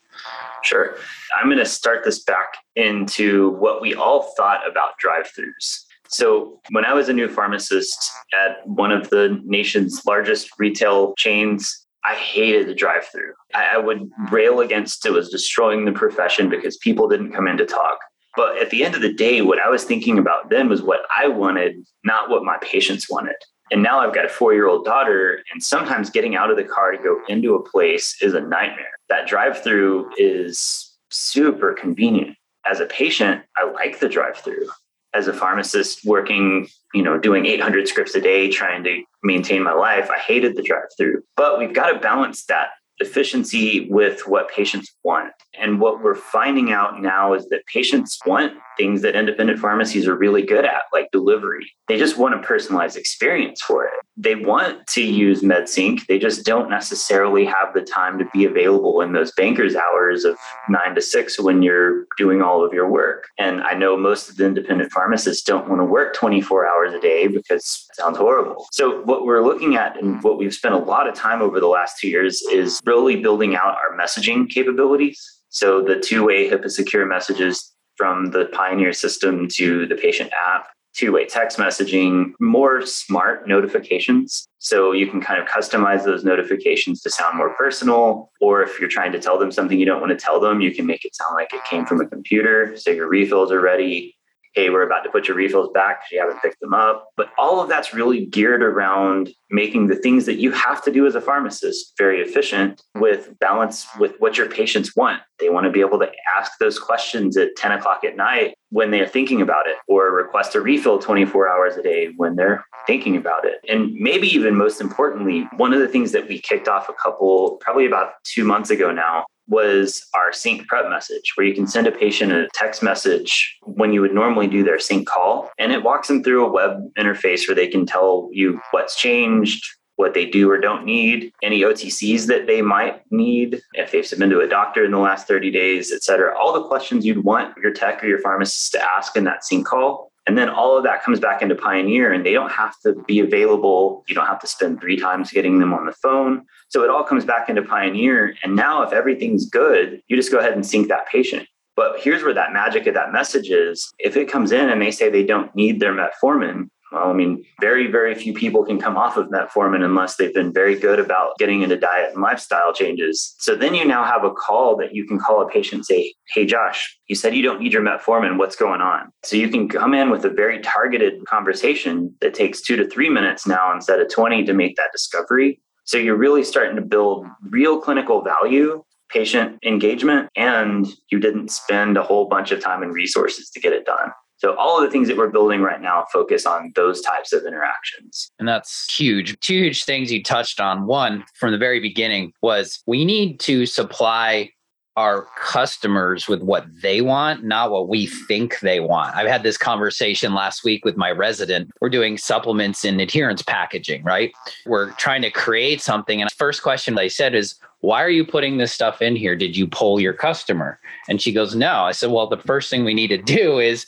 Sure. 0.63 0.97
I'm 1.39 1.47
going 1.47 1.59
to 1.59 1.67
start 1.67 2.05
this 2.05 2.23
back 2.23 2.55
into 2.75 3.51
what 3.51 3.81
we 3.81 3.95
all 3.95 4.35
thought 4.37 4.69
about 4.69 4.99
drive 4.99 5.27
throughs. 5.27 5.85
So, 6.11 6.59
when 6.71 6.87
I 6.87 6.95
was 6.95 7.11
a 7.11 7.13
new 7.13 7.29
pharmacist 7.29 8.11
at 8.33 8.67
one 8.67 8.91
of 8.91 9.11
the 9.11 9.41
nation's 9.45 10.07
largest 10.07 10.49
retail 10.59 11.13
chains, 11.19 11.87
I 12.03 12.15
hated 12.15 12.67
the 12.67 12.75
drive 12.75 13.07
through. 13.13 13.35
I, 13.55 13.77
would 13.77 14.11
rail 14.31 14.61
against 14.61 15.05
it 15.05 15.11
was 15.11 15.29
destroying 15.29 15.85
the 15.85 15.93
profession 15.93 16.49
because 16.49 16.79
people 16.79 17.09
didn't 17.09 17.33
come 17.33 17.47
in 17.47 17.59
to 17.59 17.67
talk. 17.67 17.99
But 18.39 18.59
at 18.59 18.71
the 18.71 18.85
end 18.85 18.95
of 18.95 19.03
the 19.03 19.13
day, 19.13 19.43
what 19.43 19.59
I 19.59 19.69
was 19.69 19.83
thinking 19.83 20.17
about 20.17 20.49
then 20.49 20.69
was 20.69 20.81
what 20.81 21.01
I 21.19 21.27
wanted, 21.27 21.85
not 22.05 22.31
what 22.31 22.45
my 22.45 22.57
patients 22.63 23.09
wanted. 23.11 23.35
And 23.73 23.83
now 23.83 23.99
I've 23.99 24.15
got 24.15 24.27
a 24.27 24.29
four 24.29 24.55
year 24.55 24.69
old 24.69 24.85
daughter, 24.85 25.43
and 25.53 25.61
sometimes 25.61 26.09
getting 26.09 26.37
out 26.37 26.49
of 26.49 26.57
the 26.57 26.63
car 26.63 26.93
to 26.93 27.03
go 27.03 27.21
into 27.27 27.57
a 27.57 27.69
place 27.69 28.17
is 28.23 28.35
a 28.35 28.41
nightmare. 28.41 28.95
That 29.09 29.27
drive 29.27 29.61
through 29.61 30.13
is 30.19 30.97
super 31.11 31.73
convenient. 31.73 32.37
As 32.65 32.79
a 32.79 32.87
patient, 32.87 33.43
I 33.57 33.69
like 33.73 33.99
the 33.99 34.09
drive 34.09 34.37
through. 34.37 34.69
As 35.15 35.27
a 35.27 35.33
pharmacist 35.33 36.05
working, 36.05 36.69
you 36.95 37.03
know, 37.03 37.19
doing 37.19 37.45
800 37.45 37.89
scripts 37.89 38.15
a 38.15 38.21
day, 38.21 38.49
trying 38.49 38.85
to 38.85 39.03
maintain 39.25 39.65
my 39.65 39.73
life, 39.73 40.11
I 40.17 40.19
hated 40.21 40.55
the 40.55 40.63
drive 40.63 40.91
through. 40.97 41.25
But 41.37 41.59
we've 41.59 41.75
got 41.75 41.91
to 41.91 41.99
balance 41.99 42.45
that 42.45 42.69
efficiency 43.01 43.89
with 43.91 44.29
what 44.29 44.49
patients 44.49 44.95
want. 45.03 45.33
And 45.61 45.81
what 45.81 46.03
we're 46.03 46.15
finding 46.15 46.73
out 46.73 47.01
now 47.01 47.35
is 47.35 47.49
that 47.49 47.67
patients 47.67 48.19
want 48.27 48.55
things 48.79 49.03
that 49.03 49.17
independent 49.17 49.59
pharmacies 49.59 50.07
are 50.07 50.17
really 50.17 50.43
good 50.43 50.65
at, 50.65 50.83
like 50.93 51.11
delivery. 51.11 51.71
They 51.89 51.99
just 51.99 52.17
want 52.17 52.35
a 52.35 52.39
personalized 52.39 52.97
experience 52.97 53.61
for 53.61 53.85
it. 53.85 53.93
They 54.17 54.37
want 54.37 54.87
to 54.89 55.03
use 55.03 55.43
MedSync. 55.43 56.07
They 56.07 56.19
just 56.19 56.45
don't 56.45 56.71
necessarily 56.71 57.45
have 57.45 57.75
the 57.75 57.83
time 57.83 58.19
to 58.19 58.25
be 58.33 58.45
available 58.45 59.01
in 59.01 59.13
those 59.13 59.33
banker's 59.33 59.77
hours 59.77 60.25
of 60.25 60.37
nine 60.69 60.95
to 60.95 61.03
six 61.03 61.39
when 61.39 61.63
you're 61.63 62.07
doing 62.17 62.43
all 62.43 62.65
of 62.65 62.73
your 62.73 62.89
work. 62.89 63.27
And 63.39 63.63
I 63.63 63.75
know 63.75 63.97
most 63.97 64.29
of 64.29 64.37
the 64.37 64.47
independent 64.47 64.93
pharmacists 64.93 65.43
don't 65.43 65.69
want 65.69 65.81
to 65.81 65.85
work 65.85 66.15
24 66.15 66.67
hours 66.67 66.95
a 66.95 67.01
day 67.01 67.27
because 67.27 67.87
it 67.91 67.97
sounds 67.97 68.19
horrible. 68.19 68.67
So, 68.73 69.03
what 69.03 69.25
we're 69.25 69.45
looking 69.45 69.77
at 69.77 70.01
and 70.01 70.23
what 70.23 70.39
we've 70.39 70.55
spent 70.55 70.75
a 70.75 70.79
lot 70.79 71.09
of 71.09 71.15
time 71.15 71.43
over 71.43 71.61
the 71.61 71.67
last 71.67 71.99
two 71.99 72.09
years 72.09 72.43
is 72.53 72.81
really 72.85 73.17
building 73.17 73.55
out 73.55 73.77
our 73.77 73.97
messaging 73.97 74.49
capabilities. 74.49 75.39
So, 75.51 75.83
the 75.83 75.99
two 75.99 76.25
way 76.25 76.49
HIPAA 76.51 76.71
secure 76.71 77.07
messages 77.07 77.75
from 77.97 78.31
the 78.31 78.47
Pioneer 78.53 78.93
system 78.93 79.49
to 79.57 79.87
the 79.87 79.97
patient 79.97 80.31
app 80.33 80.69
two 80.99 81.13
way 81.13 81.25
text 81.25 81.59
messaging, 81.59 82.33
more 82.41 82.85
smart 82.85 83.47
notifications. 83.47 84.49
So 84.59 84.93
you 84.93 85.07
can 85.07 85.21
kind 85.21 85.41
of 85.41 85.49
customize 85.49 86.05
those 86.05 86.25
notifications 86.25 87.01
to 87.03 87.11
sound 87.11 87.37
more 87.37 87.55
personal. 87.55 88.31
Or 88.41 88.63
if 88.63 88.81
you're 88.81 88.89
trying 88.89 89.13
to 89.13 89.21
tell 89.21 89.39
them 89.39 89.53
something 89.53 89.79
you 89.79 89.87
don't 89.87 90.01
want 90.01 90.11
to 90.11 90.17
tell 90.17 90.41
them, 90.41 90.61
you 90.61 90.75
can 90.75 90.87
make 90.87 91.05
it 91.05 91.15
sound 91.15 91.35
like 91.35 91.53
it 91.55 91.65
came 91.65 91.87
from 91.87 92.01
a 92.01 92.07
computer. 92.07 92.77
So 92.77 92.91
your 92.91 93.09
refills 93.09 93.53
are 93.53 93.61
ready 93.61 94.18
hey, 94.59 94.71
we're 94.71 94.83
about 94.83 95.05
to 95.05 95.11
put 95.11 95.29
your 95.29 95.37
refills 95.37 95.71
back 95.73 96.01
because 96.01 96.11
you 96.11 96.19
haven't 96.19 96.43
picked 96.43 96.61
them 96.61 96.75
up. 96.75 97.11
But 97.17 97.31
all 97.39 97.61
of 97.61 97.69
that's 97.69 97.95
really 97.95 98.27
geared 98.27 98.61
around 98.61 99.31
making 99.51 99.87
the 99.87 99.95
things 99.95 100.27
that 100.27 100.39
you 100.39 100.51
have 100.51 100.83
to 100.83 100.91
do 100.91 101.07
as 101.07 101.15
a 101.15 101.21
pharmacist 101.21 101.95
very 101.97 102.21
efficient 102.21 102.83
with 102.97 103.39
balance 103.39 103.87
with 104.01 104.17
what 104.19 104.37
your 104.37 104.49
patients 104.49 104.97
want. 104.97 105.23
They 105.39 105.49
want 105.49 105.67
to 105.67 105.71
be 105.71 105.81
able 105.81 106.01
to 106.01 106.11
ask 106.37 106.53
those 106.59 106.77
questions 106.77 107.37
at 107.37 107.55
10 107.57 107.71
o'clock 107.71 108.03
at 108.03 108.17
night 108.17 108.57
when 108.71 108.91
they're 108.91 109.07
thinking 109.07 109.41
about 109.41 109.69
it, 109.69 109.77
or 109.87 110.11
request 110.11 110.57
a 110.57 110.61
refill 110.61 110.99
24 110.99 111.49
hours 111.49 111.77
a 111.77 111.83
day 111.83 112.13
when 112.17 112.35
they're 112.35 112.65
thinking 112.87 113.17
about 113.17 113.45
it. 113.45 113.61
And 113.69 113.95
maybe 113.95 114.27
even 114.27 114.57
most 114.57 114.81
importantly, 114.81 115.47
one 115.57 115.73
of 115.73 115.79
the 115.79 115.89
things 115.89 116.11
that 116.13 116.29
we 116.29 116.41
kicked 116.41 116.67
off 116.67 116.89
a 116.89 116.95
couple, 116.95 117.59
probably 117.61 117.87
about 117.87 118.15
two 118.25 118.45
months 118.45 118.71
ago 118.71 118.91
now, 118.91 119.25
was 119.49 120.07
our 120.15 120.33
sync 120.33 120.67
prep 120.69 120.89
message, 120.89 121.33
where 121.35 121.47
you 121.47 121.55
can 121.55 121.67
send 121.67 121.87
a 121.87 121.93
patient 121.93 122.33
a 122.33 122.49
text 122.55 122.83
message 122.83 123.57
when 123.63 123.93
you 123.93 124.01
would 124.01 124.15
normally 124.15 124.47
do 124.47 124.63
their 124.63 124.79
sync 124.79 125.09
call. 125.09 125.51
And 125.59 125.73
it 125.73 125.83
walks 125.83 126.09
them 126.09 126.23
through 126.23 126.47
a 126.47 126.51
web 126.51 126.79
interface 126.99 127.49
where 127.49 127.55
they 127.55 127.69
can 127.69 127.87
tell 127.87 128.29
you 128.33 128.61
what's 128.71 128.97
changed, 128.97 129.65
what 129.97 130.15
they 130.15 130.27
do 130.27 130.49
or 130.49 130.59
don't 130.59 130.85
need, 130.85 131.33
any 131.43 131.63
OTCs 131.63 132.27
that 132.27 132.47
they 132.47 132.63
might 132.63 133.03
need, 133.11 133.61
if 133.75 133.91
they've 133.91 134.19
been 134.19 134.31
to 134.31 134.41
a 134.41 134.49
doctor 134.49 134.85
in 134.85 134.93
the 134.93 134.99
last 134.99 135.27
30 135.27 135.51
days, 135.51 135.93
et 135.93 136.05
cetera. 136.05 136.39
All 136.39 136.53
the 136.53 136.69
questions 136.69 137.05
you'd 137.05 137.25
want 137.25 137.57
your 137.61 137.73
tech 137.73 138.03
or 138.03 138.07
your 138.07 138.21
pharmacist 138.21 138.73
to 138.73 138.93
ask 138.97 139.17
in 139.17 139.25
that 139.25 139.45
sync 139.45 139.67
call. 139.67 140.13
And 140.29 140.37
then 140.37 140.51
all 140.51 140.77
of 140.77 140.85
that 140.85 141.03
comes 141.03 141.19
back 141.19 141.41
into 141.41 141.55
Pioneer, 141.55 142.13
and 142.13 142.25
they 142.25 142.35
don't 142.35 142.53
have 142.53 142.79
to 142.81 142.93
be 143.07 143.19
available. 143.19 144.05
You 144.09 144.15
don't 144.15 144.27
have 144.27 144.41
to 144.41 144.47
spend 144.47 144.79
three 144.79 144.99
times 144.99 145.33
getting 145.33 145.59
them 145.59 145.73
on 145.73 145.87
the 145.87 145.93
phone. 145.93 146.45
So 146.69 146.85
it 146.85 146.91
all 146.91 147.03
comes 147.03 147.25
back 147.25 147.49
into 147.49 147.63
Pioneer. 147.63 148.35
And 148.43 148.55
now, 148.55 148.83
if 148.83 148.93
everything's 148.93 149.47
good, 149.47 150.03
you 150.07 150.17
just 150.17 150.31
go 150.31 150.39
ahead 150.39 150.53
and 150.53 150.67
sync 150.67 150.89
that 150.89 151.09
patient. 151.09 151.49
But 151.77 152.01
here's 152.01 152.23
where 152.23 152.35
that 152.35 152.53
magic 152.53 152.87
of 152.87 152.93
that 152.93 153.11
message 153.11 153.49
is. 153.49 153.91
If 153.99 154.19
it 154.19 154.31
comes 154.31 154.53
in 154.53 154.69
and 154.69 154.83
they 154.83 154.91
say 154.91 155.09
they 155.09 155.25
don't 155.25 155.55
need 155.57 155.81
their 155.81 155.95
metformin, 155.95 156.69
I 156.93 157.13
mean, 157.13 157.45
very, 157.61 157.91
very 157.91 158.15
few 158.15 158.33
people 158.33 158.65
can 158.65 158.81
come 158.81 158.97
off 158.97 159.17
of 159.17 159.29
metformin 159.29 159.85
unless 159.85 160.17
they've 160.17 160.33
been 160.33 160.53
very 160.53 160.79
good 160.79 160.99
about 160.99 161.37
getting 161.39 161.63
into 161.63 161.77
diet 161.77 162.13
and 162.15 162.23
lifestyle 162.23 162.73
changes. 162.73 163.35
So 163.39 163.55
then 163.55 163.75
you 163.75 163.85
now 163.85 164.05
have 164.05 164.25
a 164.25 164.31
call 164.31 164.77
that 164.77 164.95
you 164.95 165.07
can 165.07 165.19
call 165.19 165.43
a 165.43 165.49
patient 165.49 165.87
say, 165.87 166.15
Hey, 166.35 166.47
Josh, 166.47 166.99
you 167.07 167.15
said 167.15 167.35
you 167.35 167.43
don't 167.43 167.61
need 167.61 167.73
your 167.73 167.83
metformin. 167.83 168.39
What's 168.39 168.57
going 168.57 168.81
on? 168.81 169.11
So 169.25 169.37
you 169.37 169.49
can 169.49 169.69
come 169.69 169.95
in 169.95 170.11
with 170.11 170.25
a 170.25 170.31
very 170.31 170.61
targeted 170.61 171.25
conversation 171.27 172.15
that 172.21 172.35
takes 172.35 172.61
two 172.61 172.77
to 172.77 172.89
three 172.89 173.11
minutes 173.11 173.47
now 173.47 173.73
instead 173.75 174.01
of 174.01 174.09
20 174.11 174.45
to 174.45 174.55
make 174.55 174.77
that 174.77 174.91
discovery. 174.93 175.61
So 175.85 175.97
you're 175.97 176.17
really 176.17 176.45
starting 176.45 176.77
to 176.77 176.83
build 176.83 177.27
real 177.49 177.81
clinical 177.81 178.23
value, 178.23 178.83
patient 179.09 179.59
engagement, 179.65 180.29
and 180.37 180.87
you 181.11 181.19
didn't 181.19 181.51
spend 181.51 181.97
a 181.97 182.03
whole 182.03 182.27
bunch 182.27 182.53
of 182.53 182.61
time 182.61 182.83
and 182.83 182.93
resources 182.93 183.51
to 183.51 183.61
get 183.61 183.73
it 183.73 183.87
done. 183.87 184.11
So 184.39 184.55
all 184.57 184.79
of 184.79 184.85
the 184.85 184.91
things 184.91 185.09
that 185.09 185.17
we're 185.17 185.29
building 185.29 185.61
right 185.61 185.81
now 185.81 186.07
focus 186.13 186.47
on 186.47 186.73
those 186.75 187.01
types 187.01 187.33
of 187.33 187.45
interactions. 187.45 188.31
And 188.39 188.49
that's 188.49 188.93
huge. 188.95 189.39
Two 189.41 189.55
huge 189.55 189.85
things 189.85 190.13
you 190.13 190.23
touched 190.23 190.61
on. 190.61 190.87
One 190.87 191.25
from 191.35 191.53
the 191.53 191.59
very 191.59 191.81
beginning 191.81 192.33
was 192.41 192.83
we 192.87 193.05
need 193.05 193.41
to 193.41 193.67
supply 193.67 194.51
our 194.97 195.29
customers 195.41 196.27
with 196.27 196.43
what 196.43 196.67
they 196.83 197.01
want, 197.01 197.45
not 197.45 197.71
what 197.71 197.89
we 197.89 198.07
think 198.07 198.59
they 198.61 198.81
want. 198.81 199.15
I've 199.15 199.29
had 199.29 199.45
this 199.45 199.57
conversation 199.57 200.35
last 200.35 200.65
week 200.65 200.85
with 200.85 200.97
my 200.97 201.13
resident. 201.13 201.71
We're 201.81 201.89
doing 201.89 202.19
supplements 202.19 202.85
in 202.85 202.99
adherence 202.99 203.41
packaging, 203.41 204.03
right? 204.03 204.33
We're 204.67 204.91
trying 204.95 205.23
to 205.23 205.31
create 205.31 205.81
something. 205.81 206.21
And 206.21 206.29
the 206.29 206.35
first 206.35 206.65
question 206.65 206.97
they 206.97 207.09
said 207.09 207.37
is, 207.37 207.55
why 207.79 208.03
are 208.03 208.11
you 208.11 208.25
putting 208.25 208.59
this 208.59 208.73
stuff 208.73 209.01
in 209.01 209.15
here? 209.15 209.37
Did 209.37 209.57
you 209.57 209.69
poll 209.69 210.01
your 210.01 210.15
customer? 210.15 210.81
And 211.09 211.23
she 211.23 211.33
goes, 211.33 211.55
no. 211.55 211.83
I 211.83 211.93
said, 211.93 212.11
well, 212.11 212.27
the 212.27 212.37
first 212.37 212.69
thing 212.69 212.85
we 212.85 212.93
need 212.93 213.09
to 213.09 213.19
do 213.19 213.61
is 213.61 213.87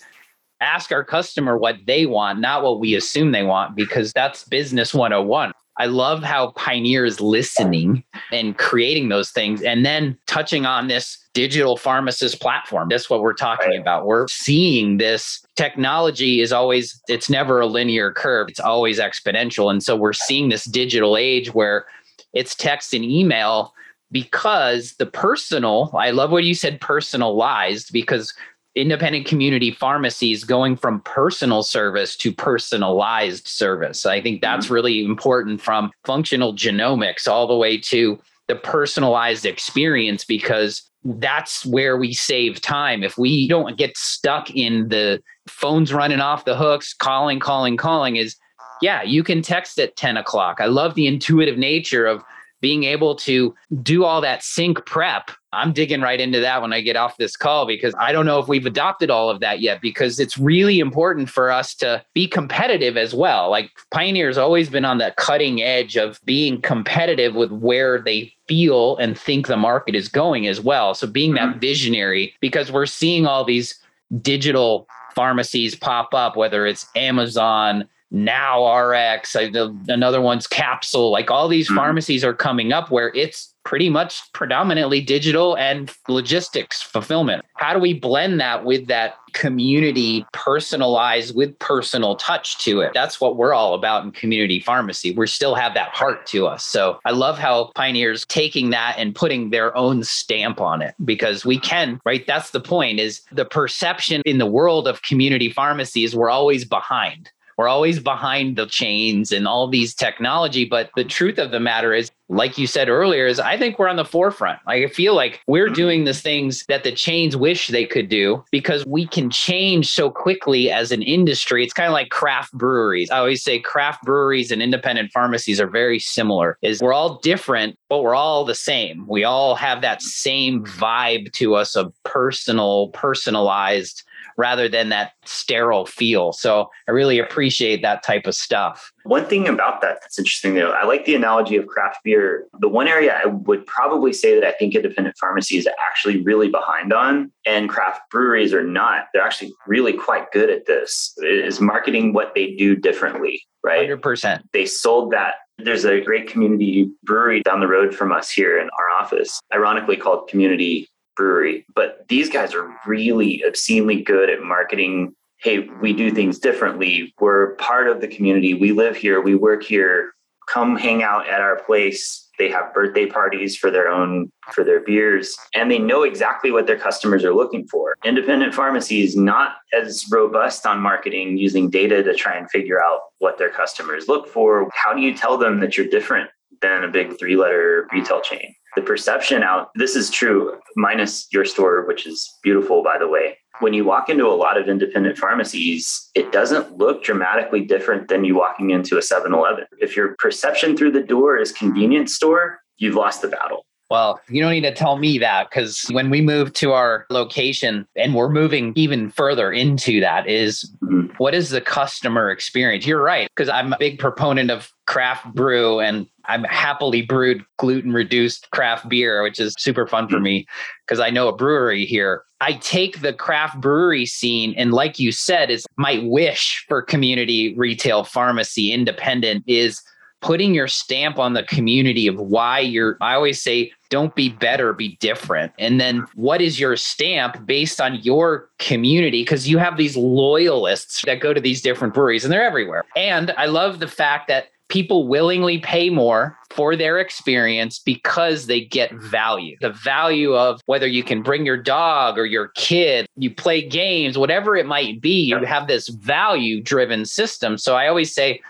ask 0.61 0.93
our 0.93 1.05
customer 1.05 1.57
what 1.57 1.77
they 1.87 2.07
want, 2.07 2.41
not 2.41 2.63
what 2.63 2.81
we 2.81 2.95
assume 2.95 3.33
they 3.33 3.43
want, 3.43 3.75
because 3.77 4.13
that's 4.13 4.45
business 4.45 4.93
101. 4.95 5.53
I 5.79 5.87
love 5.87 6.23
how 6.23 6.51
Pioneer 6.51 7.07
is 7.07 7.23
listening 7.23 8.05
and 8.33 8.59
creating 8.59 9.09
those 9.09 9.31
things 9.31 9.63
and 9.63 9.87
then 9.87 10.19
touching 10.27 10.67
on 10.67 10.89
this 10.89 11.17
digital 11.33 11.79
pharmacist 11.79 12.39
platform. 12.39 12.89
That's 12.91 13.09
what 13.09 13.23
we're 13.23 13.33
talking 13.33 13.71
right. 13.71 13.81
about. 13.81 14.05
We're 14.05 14.29
seeing 14.29 14.99
this 14.99 15.43
technology 15.57 16.43
is 16.43 16.53
always, 16.53 17.01
it's 17.09 17.31
never 17.31 17.61
a 17.61 17.67
linear 17.67 18.13
curve, 18.13 18.51
it's 18.51 18.61
always 18.61 19.01
exponential. 19.01 19.71
And 19.71 19.83
so 19.83 19.97
we're 19.97 20.13
seeing 20.13 20.51
this 20.51 20.65
digital 20.65 21.17
age 21.17 21.55
where 21.55 21.87
it's 22.35 22.55
text 22.55 22.93
and 22.93 23.05
email 23.05 23.73
because 24.13 24.97
the 24.99 25.07
personal, 25.07 25.91
I 25.95 26.11
love 26.11 26.31
what 26.31 26.45
you 26.45 26.55
said 26.55 26.81
personalized 26.81 27.91
because 27.91 28.35
independent 28.77 29.27
community 29.27 29.71
pharmacies 29.71 30.45
going 30.45 30.77
from 30.77 31.01
personal 31.01 31.63
service 31.63 32.17
to 32.17 32.33
personalized 32.33 33.49
service. 33.49 34.07
I 34.07 34.21
think 34.21 34.41
that's 34.41 34.67
mm-hmm. 34.67 34.75
really 34.75 35.05
important 35.05 35.61
from 35.61 35.91
functional 36.05 36.55
genomics 36.55 37.27
all 37.27 37.47
the 37.47 37.57
way 37.57 37.79
to 37.79 38.19
the 38.49 38.55
personalized 38.57 39.47
experience 39.47 40.25
because 40.25 40.83
that's 41.05 41.65
where 41.65 41.97
we 41.97 42.13
save 42.13 42.61
time. 42.61 43.03
If 43.03 43.17
we 43.17 43.49
don't 43.49 43.79
get 43.79 43.97
stuck 43.97 44.51
in 44.51 44.89
the 44.89 45.23
phones 45.49 45.93
running 45.93 46.21
off 46.21 46.45
the 46.45 46.57
hooks, 46.57 46.93
calling, 46.93 47.41
calling, 47.41 47.77
calling, 47.77 48.17
is 48.17 48.37
yeah, 48.83 49.03
you 49.03 49.23
can 49.23 49.43
text 49.43 49.79
at 49.79 49.97
10 49.97 50.17
o'clock. 50.17 50.59
I 50.61 50.67
love 50.67 50.95
the 50.95 51.07
intuitive 51.07 51.59
nature 51.59 52.07
of 52.07 52.23
being 52.61 52.85
able 52.85 53.15
to 53.17 53.55
do 53.83 54.05
all 54.05 54.21
that 54.21 54.43
sync 54.43 54.85
prep. 54.87 55.31
I'm 55.53 55.73
digging 55.73 56.01
right 56.01 56.21
into 56.21 56.39
that 56.41 56.63
when 56.63 56.73
I 56.73 56.81
get 56.81 56.97
off 56.97 57.17
this 57.17 57.37
call 57.37 57.67
because 57.67 57.95
I 57.99 58.13
don't 58.13 58.27
know 58.27 58.39
if 58.39 58.47
we've 58.47 58.67
adopted 58.67 59.11
all 59.11 59.31
of 59.31 59.41
that 59.41 59.61
yet 59.61 59.81
because 59.81 60.21
it's 60.21 60.39
really 60.39 60.79
important 60.79 61.29
for 61.29 61.51
us 61.51 61.75
to 61.77 62.05
be 62.15 62.29
competitive 62.29 62.97
as 62.97 63.15
well. 63.15 63.51
Like 63.51 63.71
Pioneer's 63.91 64.39
always 64.39 64.71
been 64.71 64.85
on 64.85 64.99
the 64.99 65.13
cutting 65.17 65.61
edge 65.61 65.97
of 65.97 66.21
being 66.25 66.61
competitive 66.63 67.35
with 67.35 67.51
where 67.51 68.01
they 68.01 68.33
feel 68.47 68.97
and 68.99 69.19
think 69.19 69.49
the 69.49 69.57
market 69.57 69.97
is 69.97 70.09
going 70.09 70.47
as 70.47 70.61
well. 70.61 70.95
So 70.95 71.07
being 71.07 71.35
that 71.35 71.51
mm-hmm. 71.51 71.59
visionary 71.59 72.35
because 72.41 72.71
we're 72.71 72.87
seeing 72.87 73.27
all 73.27 73.45
these 73.45 73.75
digital 74.23 74.87
pharmacies 75.15 75.75
pop 75.75 76.15
up, 76.15 76.37
whether 76.37 76.67
it's 76.67 76.87
Amazon, 76.95 77.89
NowRx, 78.13 79.89
another 79.89 80.21
one's 80.21 80.47
Capsule. 80.47 81.11
Like 81.11 81.31
all 81.31 81.49
these 81.49 81.67
mm-hmm. 81.67 81.77
pharmacies 81.77 82.25
are 82.25 82.35
coming 82.35 82.73
up 82.73 82.91
where 82.91 83.13
it's 83.15 83.55
pretty 83.65 83.91
much 83.91 84.23
predominantly 84.33 85.01
digital 85.01 85.57
and 85.57 85.93
logistics 86.09 86.83
fulfillment. 86.83 87.45
How 87.55 87.75
do 87.75 87.79
we 87.79 87.93
blend 87.93 88.41
that 88.41 88.65
with 88.65 88.87
that 88.87 89.17
community 89.33 90.27
personalized 90.33 91.37
with 91.37 91.57
personal 91.59 92.17
touch 92.17 92.59
to 92.65 92.81
it? 92.81 92.93
That's 92.95 93.21
what 93.21 93.37
we're 93.37 93.53
all 93.53 93.75
about 93.75 94.03
in 94.05 94.13
community 94.13 94.61
pharmacy. 94.61 95.13
We 95.13 95.27
still 95.27 95.55
have 95.55 95.75
that 95.75 95.91
heart 95.91 96.27
to 96.29 96.47
us. 96.47 96.65
So 96.65 96.99
I 97.05 97.11
love 97.11 97.39
how 97.39 97.71
Pioneers 97.75 98.25
taking 98.27 98.71
that 98.71 98.97
and 98.99 99.15
putting 99.15 99.51
their 99.51 99.77
own 99.77 100.03
stamp 100.05 100.61
on 100.61 100.83
it 100.83 100.95
because 101.05 101.45
we 101.45 101.59
can, 101.59 102.01
right? 102.05 102.27
That's 102.27 102.51
the 102.51 102.61
point 102.61 102.99
is 102.99 103.21
the 103.31 103.45
perception 103.45 104.23
in 104.25 104.39
the 104.39 104.47
world 104.47 104.89
of 104.89 105.03
community 105.03 105.51
pharmacies, 105.51 106.17
we're 106.17 106.31
always 106.31 106.65
behind 106.65 107.31
we're 107.61 107.69
always 107.69 108.01
behind 108.01 108.57
the 108.57 108.65
chains 108.65 109.33
and 109.33 109.47
all 109.47 109.69
these 109.69 109.95
technology. 109.95 110.65
But 110.65 110.89
the 110.97 111.05
truth 111.05 111.37
of 111.37 111.51
the 111.51 111.61
matter 111.61 111.93
is, 111.93 112.11
like 112.31 112.57
you 112.57 112.67
said 112.67 112.89
earlier, 112.89 113.27
is 113.27 113.39
I 113.39 113.59
think 113.59 113.79
we're 113.79 113.87
on 113.87 113.97
the 113.97 114.05
forefront. 114.07 114.61
Like 114.67 114.83
I 114.83 114.87
feel 114.87 115.15
like 115.15 115.43
we're 115.47 115.67
mm-hmm. 115.67 115.75
doing 115.75 116.05
the 116.05 116.15
things 116.15 116.65
that 116.69 116.85
the 116.85 116.93
chains 116.93 117.37
wish 117.37 117.69
they 117.69 117.85
could 117.85 118.09
do 118.09 118.43
because 118.51 118.87
we 118.87 119.07
can 119.07 119.29
change 119.29 119.91
so 119.91 120.11
quickly 120.11 120.71
as 120.71 120.91
an 120.91 121.03
industry. 121.03 121.63
It's 121.63 121.75
kind 121.75 121.87
of 121.87 121.93
like 121.93 122.09
craft 122.09 122.55
breweries. 122.55 123.11
I 123.11 123.19
always 123.19 123.45
say 123.45 123.59
craft 123.59 124.05
breweries 124.05 124.51
and 124.51 124.63
independent 124.63 125.13
pharmacies 125.13 125.61
are 125.61 125.69
very 125.69 125.99
similar. 125.99 126.57
Is 126.63 126.81
we're 126.81 126.95
all 126.95 127.19
different, 127.19 127.77
but 127.91 128.01
we're 128.01 128.15
all 128.15 128.47
the 128.47 128.55
same. 128.55 129.07
We 129.07 129.23
all 129.23 129.55
have 129.55 129.83
that 129.83 130.01
same 130.01 130.65
vibe 130.65 131.31
to 131.35 131.57
us 131.57 131.77
of 131.77 131.93
personal, 132.05 132.89
personalized 132.95 134.03
rather 134.41 134.71
than 134.71 134.89
that 134.89 135.13
sterile 135.27 135.85
feel. 135.85 136.33
So 136.33 136.71
I 136.89 136.93
really 136.93 137.19
appreciate 137.19 137.83
that 137.83 138.03
type 138.03 138.27
of 138.27 138.35
stuff. 138.35 138.91
One 139.03 139.27
thing 139.27 139.47
about 139.47 139.83
that 139.83 139.99
that's 140.01 140.19
interesting 140.19 140.55
though, 140.55 140.71
I 140.71 140.87
like 140.87 141.05
the 141.05 141.15
analogy 141.15 141.57
of 141.57 141.67
craft 141.67 141.99
beer. 142.05 142.47
The 142.59 142.69
one 142.69 142.89
area 142.89 143.21
I 143.23 143.27
would 143.27 143.67
probably 143.67 144.15
say 144.15 144.41
that 144.41 144.47
I 144.47 144.53
think 144.53 144.75
independent 144.75 145.17
pharmacy 145.21 145.59
is 145.59 145.69
actually 145.79 146.23
really 146.23 146.49
behind 146.49 146.91
on 146.95 147.31
and 147.45 147.69
craft 147.69 148.01
breweries 148.11 148.55
are 148.55 148.65
not. 148.65 149.09
They're 149.13 149.23
actually 149.23 149.53
really 149.67 149.93
quite 149.93 150.33
good 150.33 150.49
at 150.49 150.65
this. 150.65 151.15
Is 151.19 151.61
marketing 151.61 152.15
what 152.15 152.35
they 152.35 152.55
do 152.55 152.75
differently, 152.75 153.43
right? 153.63 153.91
100%. 153.91 154.41
They 154.55 154.65
sold 154.65 155.13
that 155.13 155.35
there's 155.59 155.85
a 155.85 156.01
great 156.01 156.27
community 156.29 156.91
brewery 157.03 157.43
down 157.43 157.61
the 157.61 157.69
road 157.69 157.95
from 157.95 158.13
us 158.13 158.31
here 158.31 158.59
in 158.59 158.71
our 158.79 158.91
office, 158.99 159.39
ironically 159.53 159.97
called 159.97 160.29
Community 160.29 160.89
brewery. 161.21 161.67
But 161.75 162.09
these 162.09 162.31
guys 162.31 162.55
are 162.55 162.75
really 162.87 163.45
obscenely 163.47 164.01
good 164.03 164.31
at 164.31 164.41
marketing 164.41 165.15
hey, 165.43 165.67
we 165.81 165.95
do 165.95 166.11
things 166.11 166.39
differently. 166.39 167.15
We're 167.19 167.55
part 167.55 167.89
of 167.89 168.03
the 168.03 168.09
community. 168.09 168.53
We 168.53 168.73
live 168.73 168.95
here, 168.95 169.23
we 169.23 169.35
work 169.35 169.63
here. 169.63 170.13
Come 170.49 170.77
hang 170.77 171.03
out 171.03 171.27
at 171.29 171.41
our 171.41 171.63
place. 171.63 172.29
They 172.39 172.51
have 172.51 172.75
birthday 172.75 173.07
parties 173.07 173.57
for 173.57 173.71
their 173.71 173.89
own 173.89 174.31
for 174.53 174.65
their 174.65 174.81
beers 174.81 175.37
and 175.55 175.71
they 175.71 175.79
know 175.79 176.03
exactly 176.03 176.51
what 176.51 176.67
their 176.67 176.79
customers 176.79 177.25
are 177.25 177.35
looking 177.35 177.67
for. 177.69 177.95
Independent 178.05 178.55
pharmacies 178.55 179.17
not 179.17 179.57
as 179.73 180.05
robust 180.11 180.67
on 180.67 180.81
marketing 180.81 181.39
using 181.39 181.71
data 181.71 182.03
to 182.03 182.15
try 182.15 182.37
and 182.37 182.51
figure 182.51 182.83
out 182.83 183.01
what 183.19 183.39
their 183.39 183.51
customers 183.51 184.09
look 184.09 184.29
for. 184.29 184.69
How 184.75 184.93
do 184.93 185.01
you 185.01 185.15
tell 185.15 185.39
them 185.39 185.61
that 185.61 185.77
you're 185.77 185.87
different 185.87 186.31
than 186.61 186.85
a 186.85 186.89
big 186.89 187.19
three-letter 187.19 187.89
retail 187.93 188.21
chain? 188.21 188.55
The 188.77 188.83
perception 188.83 189.43
out 189.43 189.71
this 189.75 189.97
is 189.97 190.11
true 190.11 190.59
minus 190.77 191.27
your 191.33 191.45
store 191.45 191.87
which 191.87 192.07
is 192.07 192.39
beautiful 192.43 192.83
by 192.83 192.99
the 192.99 193.09
way 193.09 193.37
when 193.61 193.75
you 193.75 193.85
walk 193.85 194.09
into 194.09 194.27
a 194.27 194.35
lot 194.35 194.59
of 194.59 194.69
independent 194.69 195.19
pharmacies, 195.19 196.11
it 196.15 196.33
doesn't 196.33 196.79
look 196.79 197.05
dramatically 197.05 197.61
different 197.61 198.09
than 198.09 198.25
you 198.25 198.37
walking 198.37 198.71
into 198.71 198.99
a 198.99 199.03
7 199.03 199.33
Eleven. 199.33 199.67
If 199.79 199.97
your 199.97 200.17
perception 200.19 200.77
through 200.77 200.93
the 200.93 201.03
door 201.03 201.37
is 201.37 201.53
convenience 201.53 202.15
store, 202.15 202.61
you've 202.79 202.95
lost 202.95 203.23
the 203.23 203.29
battle. 203.29 203.67
Well, 203.91 204.21
you 204.29 204.41
don't 204.41 204.53
need 204.53 204.61
to 204.61 204.73
tell 204.73 204.99
me 204.99 205.19
that 205.19 205.51
because 205.51 205.87
when 205.91 206.11
we 206.11 206.21
move 206.21 206.53
to 206.55 206.73
our 206.73 207.07
location 207.11 207.89
and 207.97 208.15
we're 208.15 208.29
moving 208.29 208.73
even 208.77 209.11
further 209.11 209.51
into 209.51 209.99
that, 210.01 210.29
is 210.29 210.73
mm-hmm. 210.81 211.13
what 211.17 211.35
is 211.35 211.51
the 211.51 211.61
customer 211.61 212.31
experience? 212.31 212.87
You're 212.87 213.03
right, 213.03 213.29
because 213.35 213.49
I'm 213.49 213.73
a 213.73 213.79
big 213.79 213.99
proponent 213.99 214.53
of 214.53 214.73
craft 214.87 215.35
brew 215.35 215.81
and 215.81 216.07
I'm 216.27 216.45
happily 216.45 217.03
brewed 217.03 217.45
gluten 217.59 217.93
reduced 217.93 218.49
craft 218.53 218.89
beer, 218.89 219.25
which 219.25 219.41
is 219.41 219.57
super 219.59 219.89
fun 219.89 220.09
for 220.09 220.17
mm-hmm. 220.17 220.25
me 220.25 220.47
because 220.87 221.01
I 221.01 221.11
know 221.11 221.27
a 221.27 221.37
brewery 221.37 221.85
here. 221.85 222.23
I 222.41 222.55
take 222.55 223.01
the 223.01 223.13
craft 223.13 223.61
brewery 223.61 224.07
scene 224.07 224.55
and 224.57 224.73
like 224.73 225.01
you 225.01 225.11
said 225.11 225.51
is 225.51 225.67
my 225.77 226.01
wish 226.05 226.65
for 226.69 226.81
community 226.81 227.55
retail 227.57 228.05
pharmacy 228.05 228.73
independent 228.73 229.43
is 229.49 229.83
putting 230.23 230.55
your 230.55 230.69
stamp 230.69 231.19
on 231.19 231.33
the 231.33 231.43
community 231.43 232.07
of 232.07 232.19
why 232.19 232.61
you're 232.61 232.97
I 233.01 233.15
always 233.15 233.43
say 233.43 233.73
don't 233.91 234.15
be 234.15 234.31
better 234.31 234.73
be 234.73 234.97
different 235.01 235.53
and 235.59 235.81
then 235.81 236.07
what 236.15 236.41
is 236.41 236.59
your 236.59 236.77
stamp 236.77 237.45
based 237.47 237.81
on 237.81 237.97
your 237.97 238.49
community 238.59 239.23
because 239.23 239.49
you 239.49 239.59
have 239.59 239.77
these 239.77 239.97
loyalists 239.97 241.03
that 241.05 241.21
go 241.21 241.35
to 241.35 241.41
these 241.41 241.61
different 241.61 241.93
breweries 241.93 242.25
and 242.25 242.33
they're 242.33 242.43
everywhere 242.43 242.85
and 242.97 243.33
I 243.37 243.47
love 243.47 243.81
the 243.81 243.89
fact 243.89 244.29
that 244.29 244.49
people 244.71 245.09
willingly 245.09 245.59
pay 245.59 245.91
more 245.91 246.39
for 246.49 246.75
their 246.77 246.99
experience 246.99 247.79
because 247.79 248.47
they 248.47 248.61
get 248.61 248.93
value. 248.95 249.57
The 249.61 249.73
value 249.73 250.35
of 250.35 250.61
whether 250.67 250.87
you 250.87 251.03
can 251.03 251.23
bring 251.23 251.45
your 251.45 251.57
dog 251.57 252.17
or 252.17 252.25
your 252.25 252.49
kid, 252.55 253.07
you 253.17 253.35
play 253.35 253.69
games, 253.69 254.17
whatever 254.17 254.57
it 254.57 254.67
might 254.67 255.01
be, 255.01 255.23
you 255.23 255.45
have 255.45 255.67
this 255.67 255.89
value 255.89 256.63
driven 256.63 257.05
system. 257.05 257.59
So 257.59 257.75
I 257.75 257.89
always 257.89 258.15
say 258.15 258.41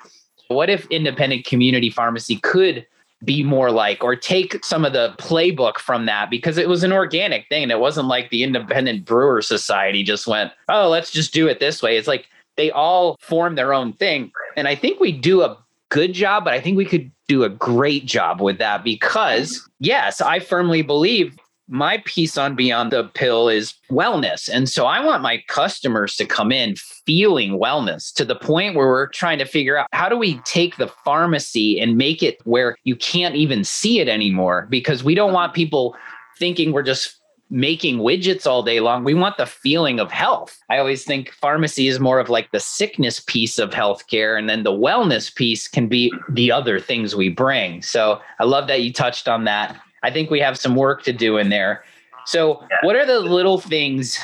what 0.49 0.69
if 0.69 0.87
independent 0.91 1.45
community 1.47 1.91
pharmacy 1.91 2.37
could 2.37 2.87
be 3.25 3.43
more 3.43 3.71
like 3.71 4.03
or 4.03 4.17
take 4.17 4.65
some 4.65 4.85
of 4.85 4.93
the 4.93 5.15
playbook 5.19 5.79
from 5.79 6.07
that 6.07 6.31
because 6.31 6.57
it 6.57 6.69
was 6.69 6.83
an 6.83 6.93
organic 6.93 7.47
thing 7.49 7.63
and 7.63 7.73
it 7.73 7.79
wasn't 7.79 8.09
like 8.09 8.31
the 8.31 8.43
independent 8.43 9.05
brewer 9.05 9.43
society 9.43 10.03
just 10.03 10.27
went 10.27 10.53
oh 10.69 10.89
let's 10.89 11.11
just 11.11 11.33
do 11.33 11.47
it 11.47 11.61
this 11.61 11.83
way. 11.83 11.97
It's 11.97 12.09
like 12.09 12.27
they 12.57 12.71
all 12.71 13.17
form 13.21 13.55
their 13.55 13.75
own 13.75 13.93
thing. 13.95 14.33
And 14.57 14.67
i 14.69 14.75
think 14.75 15.01
we 15.01 15.13
do 15.13 15.43
a 15.43 15.57
good 15.91 16.13
job 16.13 16.45
but 16.45 16.55
i 16.55 16.61
think 16.61 16.77
we 16.77 16.85
could 16.85 17.11
do 17.29 17.43
a 17.45 17.49
great 17.49 18.07
job 18.07 18.41
with 18.41 18.59
that 18.59 18.85
because 18.85 19.69
yes 19.81 20.21
i 20.21 20.39
firmly 20.39 20.83
believe 20.83 21.37
my 21.71 22.03
piece 22.05 22.37
on 22.37 22.57
Beyond 22.57 22.91
the 22.91 23.05
Pill 23.15 23.49
is 23.49 23.75
wellness. 23.91 24.49
And 24.53 24.69
so 24.69 24.87
I 24.87 25.05
want 25.05 25.23
my 25.23 25.43
customers 25.47 26.17
to 26.17 26.27
come 26.27 26.51
in 26.51 26.75
feeling 27.07 27.61
wellness 27.61 28.13
to 28.15 28.25
the 28.25 28.35
point 28.35 28.75
where 28.75 28.89
we're 28.89 29.09
trying 29.09 29.39
to 29.39 29.45
figure 29.45 29.79
out 29.79 29.87
how 29.93 30.09
do 30.09 30.17
we 30.17 30.41
take 30.41 30.77
the 30.77 30.89
pharmacy 31.05 31.81
and 31.81 31.97
make 31.97 32.25
it 32.25 32.39
where 32.45 32.77
you 32.83 32.97
can't 32.97 33.37
even 33.37 33.63
see 33.63 34.01
it 34.01 34.09
anymore 34.09 34.67
because 34.69 35.05
we 35.05 35.15
don't 35.15 35.33
want 35.33 35.55
people 35.55 35.97
thinking 36.39 36.73
we're 36.73 36.83
just 36.83 37.21
making 37.51 37.99
widgets 37.99 38.47
all 38.47 38.63
day 38.63 38.81
long. 38.81 39.05
We 39.05 39.15
want 39.15 39.37
the 39.37 39.47
feeling 39.47 40.01
of 40.01 40.11
health. 40.11 40.59
I 40.71 40.79
always 40.79 41.05
think 41.05 41.33
pharmacy 41.33 41.89
is 41.89 42.01
more 42.01 42.19
of 42.19 42.29
like 42.29 42.51
the 42.53 42.61
sickness 42.61 43.21
piece 43.21 43.59
of 43.59 43.71
healthcare, 43.71 44.39
and 44.39 44.49
then 44.49 44.63
the 44.63 44.73
wellness 44.73 45.35
piece 45.35 45.67
can 45.67 45.89
be 45.89 46.13
the 46.29 46.53
other 46.53 46.79
things 46.79 47.17
we 47.17 47.29
bring. 47.29 47.83
So 47.83 48.21
I 48.39 48.45
love 48.45 48.69
that 48.69 48.83
you 48.83 48.93
touched 48.93 49.29
on 49.29 49.45
that. 49.45 49.81
I 50.03 50.11
think 50.11 50.31
we 50.31 50.41
have 50.41 50.59
some 50.59 50.77
work 50.77 51.03
to 51.05 51.13
do 51.13 51.37
in 51.37 51.49
there. 51.49 51.85
So, 52.27 52.61
yeah. 52.71 52.77
what 52.83 52.97
are 52.97 53.07
the 53.07 53.21
little 53.21 53.59
things 53.59 54.19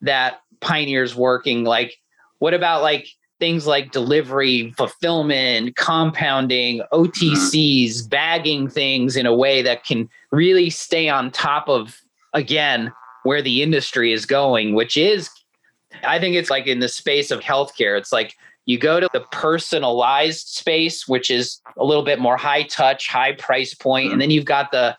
that 0.00 0.40
Pioneer's 0.60 1.14
working? 1.14 1.64
Like, 1.64 1.98
what 2.38 2.54
about 2.54 2.82
like 2.82 3.08
things 3.40 3.66
like 3.66 3.92
delivery, 3.92 4.72
fulfillment, 4.76 5.76
compounding, 5.76 6.82
OTCs, 6.92 8.08
bagging 8.08 8.68
things 8.68 9.16
in 9.16 9.26
a 9.26 9.34
way 9.34 9.62
that 9.62 9.84
can 9.84 10.08
really 10.32 10.70
stay 10.70 11.08
on 11.08 11.30
top 11.30 11.68
of, 11.68 12.00
again, 12.34 12.92
where 13.22 13.42
the 13.42 13.62
industry 13.62 14.12
is 14.12 14.26
going, 14.26 14.74
which 14.74 14.96
is, 14.96 15.30
I 16.02 16.18
think 16.18 16.34
it's 16.34 16.50
like 16.50 16.66
in 16.66 16.80
the 16.80 16.88
space 16.88 17.30
of 17.30 17.40
healthcare, 17.40 17.98
it's 17.98 18.12
like 18.12 18.34
you 18.68 18.76
go 18.78 19.00
to 19.00 19.08
the 19.14 19.20
personalized 19.32 20.48
space, 20.48 21.08
which 21.08 21.30
is 21.30 21.62
a 21.78 21.84
little 21.84 22.02
bit 22.02 22.18
more 22.18 22.36
high 22.36 22.64
touch, 22.64 23.08
high 23.08 23.32
price 23.32 23.72
point, 23.72 24.04
and 24.04 24.12
mm-hmm. 24.12 24.20
then 24.20 24.30
you've 24.30 24.44
got 24.44 24.70
the 24.72 24.94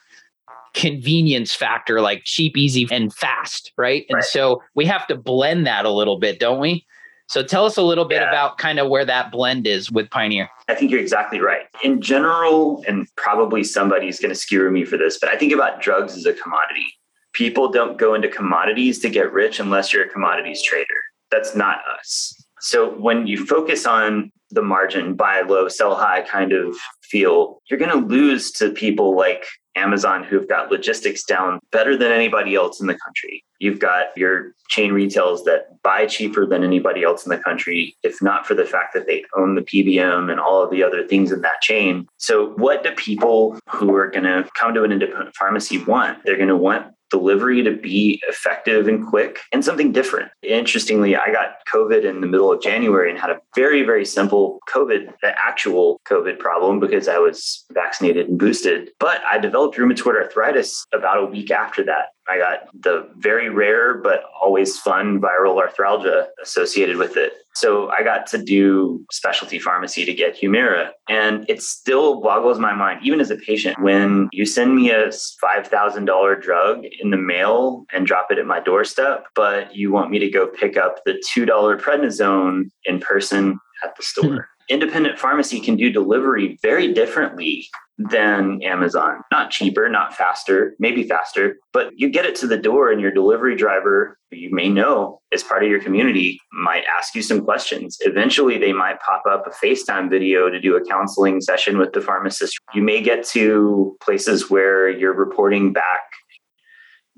convenience 0.74 1.54
factor, 1.54 2.02
like 2.02 2.24
cheap, 2.24 2.58
easy, 2.58 2.88
and 2.92 3.14
fast, 3.14 3.72
right? 3.78 4.08
And 4.10 4.16
right. 4.16 4.24
so 4.24 4.64
we 4.74 4.86
have 4.86 5.06
to 5.06 5.16
blend 5.16 5.68
that 5.68 5.86
a 5.86 5.92
little 5.92 6.18
bit, 6.18 6.40
don't 6.40 6.60
we? 6.60 6.84
So 7.28 7.44
tell 7.44 7.64
us 7.64 7.78
a 7.78 7.84
little 7.84 8.06
bit 8.06 8.24
yeah. 8.24 8.30
about 8.30 8.58
kind 8.58 8.80
of 8.80 8.90
where 8.90 9.06
that 9.06 9.32
blend 9.32 9.68
is 9.68 9.92
with 9.92 10.10
Pioneer. 10.10 10.50
I 10.68 10.74
think 10.74 10.90
you're 10.90 11.00
exactly 11.00 11.40
right. 11.40 11.68
In 11.84 12.02
general, 12.02 12.84
and 12.88 13.08
probably 13.18 13.64
somebody's 13.64 14.20
going 14.20 14.34
to 14.34 14.36
skewer 14.36 14.72
me 14.72 14.84
for 14.84 14.98
this, 14.98 15.20
but 15.20 15.30
I 15.30 15.38
think 15.38 15.54
about 15.54 15.80
drugs 15.80 16.18
as 16.18 16.26
a 16.26 16.34
commodity. 16.34 16.88
People 17.34 17.72
don't 17.72 18.00
go 18.00 18.16
into 18.16 18.30
commodities 18.30 18.98
to 19.02 19.12
get 19.12 19.32
rich 19.32 19.60
unless 19.60 19.94
you're 19.94 20.06
a 20.06 20.10
commodities 20.10 20.64
trader. 20.64 20.88
That's 21.30 21.56
not 21.56 21.82
us. 22.00 22.34
So 22.62 22.92
when 22.92 23.28
you 23.28 23.46
focus 23.46 23.86
on 23.86 24.32
the 24.52 24.62
margin, 24.62 25.14
buy 25.14 25.42
low, 25.42 25.68
sell 25.68 25.96
high 25.96 26.22
kind 26.22 26.54
of 26.54 26.76
feel, 27.04 27.62
you're 27.70 27.80
going 27.80 27.92
to 27.92 28.08
lose 28.08 28.52
to 28.54 28.72
people 28.72 29.16
like 29.16 29.46
Amazon 29.76 30.24
who've 30.24 30.48
got 30.48 30.72
logistics 30.72 31.24
down 31.24 31.60
better 31.72 31.96
than 31.96 32.12
anybody 32.12 32.56
else 32.56 32.82
in 32.82 32.88
the 32.88 32.98
country. 32.98 33.44
You've 33.60 33.80
got 33.80 34.18
your 34.18 34.54
chain 34.70 34.92
retails 34.92 35.44
that 35.46 35.82
buy 35.84 36.06
cheaper 36.06 36.46
than 36.46 36.64
anybody 36.64 37.04
else 37.04 37.26
in 37.26 37.30
the 37.30 37.38
country, 37.38 37.96
if 38.04 38.22
not 38.22 38.46
for 38.46 38.56
the 38.56 38.66
fact 38.66 38.94
that 38.94 39.06
they 39.06 39.24
own 39.36 39.56
the 39.56 39.62
PBM 39.62 40.32
and 40.32 40.40
all 40.40 40.64
of 40.64 40.72
the 40.72 40.84
other 40.84 41.06
things 41.08 41.32
in 41.32 41.42
that 41.42 41.62
chain. 41.62 42.08
So, 42.18 42.52
what 42.52 42.84
do 42.84 42.92
people 42.92 43.60
who 43.70 43.94
are 43.96 44.10
going 44.10 44.24
to 44.24 44.50
come 44.58 44.74
to 44.74 44.84
an 44.84 44.92
independent 44.92 45.36
pharmacy 45.36 45.84
want? 45.84 46.20
They're 46.24 46.38
going 46.38 46.50
to 46.50 46.58
want 46.58 46.94
delivery 47.10 47.64
to 47.64 47.72
be 47.72 48.22
effective 48.28 48.88
and 48.88 49.06
quick 49.06 49.40
and 49.52 49.64
something 49.64 49.92
different. 49.92 50.32
Interestingly, 50.44 51.16
I 51.16 51.32
got 51.32 51.58
COVID 51.74 52.04
in 52.04 52.22
the 52.22 52.28
middle 52.28 52.52
of 52.52 52.62
January 52.62 53.10
and 53.10 53.20
had 53.20 53.30
a 53.30 53.42
very, 53.56 53.84
very 53.84 54.06
simple 54.06 54.60
COVID, 54.70 55.14
the 55.22 55.40
actual 55.40 56.00
COVID 56.08 56.40
problem 56.40 56.80
because 56.80 57.08
I 57.08 57.18
was 57.18 57.66
vaccinated 57.72 58.30
and 58.30 58.40
boosted. 58.40 58.92
But 59.00 59.22
I 59.30 59.38
developed 59.38 59.78
rheumatoid 59.78 60.16
arthritis 60.16 60.86
about 60.94 61.18
a 61.18 61.26
week 61.26 61.52
after 61.52 61.84
that. 61.86 62.10
I 62.30 62.38
got 62.38 62.68
the 62.74 63.10
very 63.18 63.50
rare 63.50 63.98
but 63.98 64.24
always 64.42 64.78
fun 64.78 65.20
viral 65.20 65.62
arthralgia 65.62 66.28
associated 66.42 66.98
with 66.98 67.18
it. 67.18 67.34
So 67.56 67.90
I 67.90 68.04
got 68.04 68.28
to 68.28 68.38
do 68.38 69.06
specialty 69.12 69.60
pharmacy 69.60 70.06
to 70.06 70.14
get 70.14 70.40
Humira. 70.40 70.92
And 71.10 71.46
it 71.50 71.62
still 71.62 72.22
boggles 72.22 72.60
my 72.60 72.74
mind, 72.74 73.02
even 73.04 73.20
as 73.20 73.32
a 73.32 73.36
patient, 73.36 73.82
when 73.82 74.30
you 74.32 74.46
send 74.46 74.76
me 74.76 74.92
a 74.92 75.08
$5,000 75.08 76.42
drug 76.42 76.86
in 77.00 77.10
the 77.10 77.18
mail 77.18 77.86
and 77.92 78.06
drop 78.06 78.28
it 78.32 78.38
at 78.38 78.46
my 78.46 78.60
doorstep, 78.60 79.26
but 79.36 79.76
you 79.76 79.92
want 79.92 80.12
me 80.12 80.20
to 80.20 80.30
go 80.30 80.48
pick 80.48 80.78
up 80.78 81.04
the 81.06 81.22
$2 81.36 81.80
prednisone 81.80 82.70
in 82.86 83.00
person 83.00 83.60
at 83.84 83.96
the 83.96 84.04
store. 84.04 84.50
independent 84.70 85.20
pharmacy 85.20 85.60
can 85.60 85.76
do 85.76 85.92
delivery 85.92 86.58
very 86.62 86.94
differently 86.94 87.68
than 87.98 88.62
Amazon. 88.64 89.22
Not 89.32 89.52
cheaper, 89.52 89.90
not 89.90 90.14
faster, 90.14 90.76
maybe 90.80 91.04
faster, 91.04 91.58
but 91.74 91.90
you 91.96 92.10
get 92.10 92.26
it 92.26 92.36
to 92.38 92.48
the 92.48 92.58
door 92.58 92.92
and 92.92 93.02
your 93.02 93.12
delivery 93.12 93.58
driver, 93.58 94.18
you 94.32 94.50
may 94.54 94.70
know 94.70 95.20
as 95.34 95.44
part 95.44 95.64
of 95.64 95.70
your 95.70 95.82
community, 95.82 96.40
might 96.54 96.84
ask 96.98 97.14
you 97.14 97.22
some 97.22 97.44
questions. 97.44 97.98
Eventually, 98.02 98.58
they 98.58 98.72
might 98.72 99.02
pop 99.02 99.24
up 99.30 99.46
a 99.46 99.66
FaceTime 99.66 100.10
video 100.10 100.50
to 100.50 100.62
do 100.62 100.78
a 100.78 100.86
counseling 100.86 101.42
session 101.42 101.78
with 101.78 101.92
the 101.92 102.02
pharmacist. 102.02 102.58
You 102.74 102.84
may 102.84 103.02
get 103.02 103.26
to 103.30 103.98
places 104.02 104.50
where 104.50 104.90
you're 104.90 105.14
reporting 105.14 105.74
back 105.74 106.02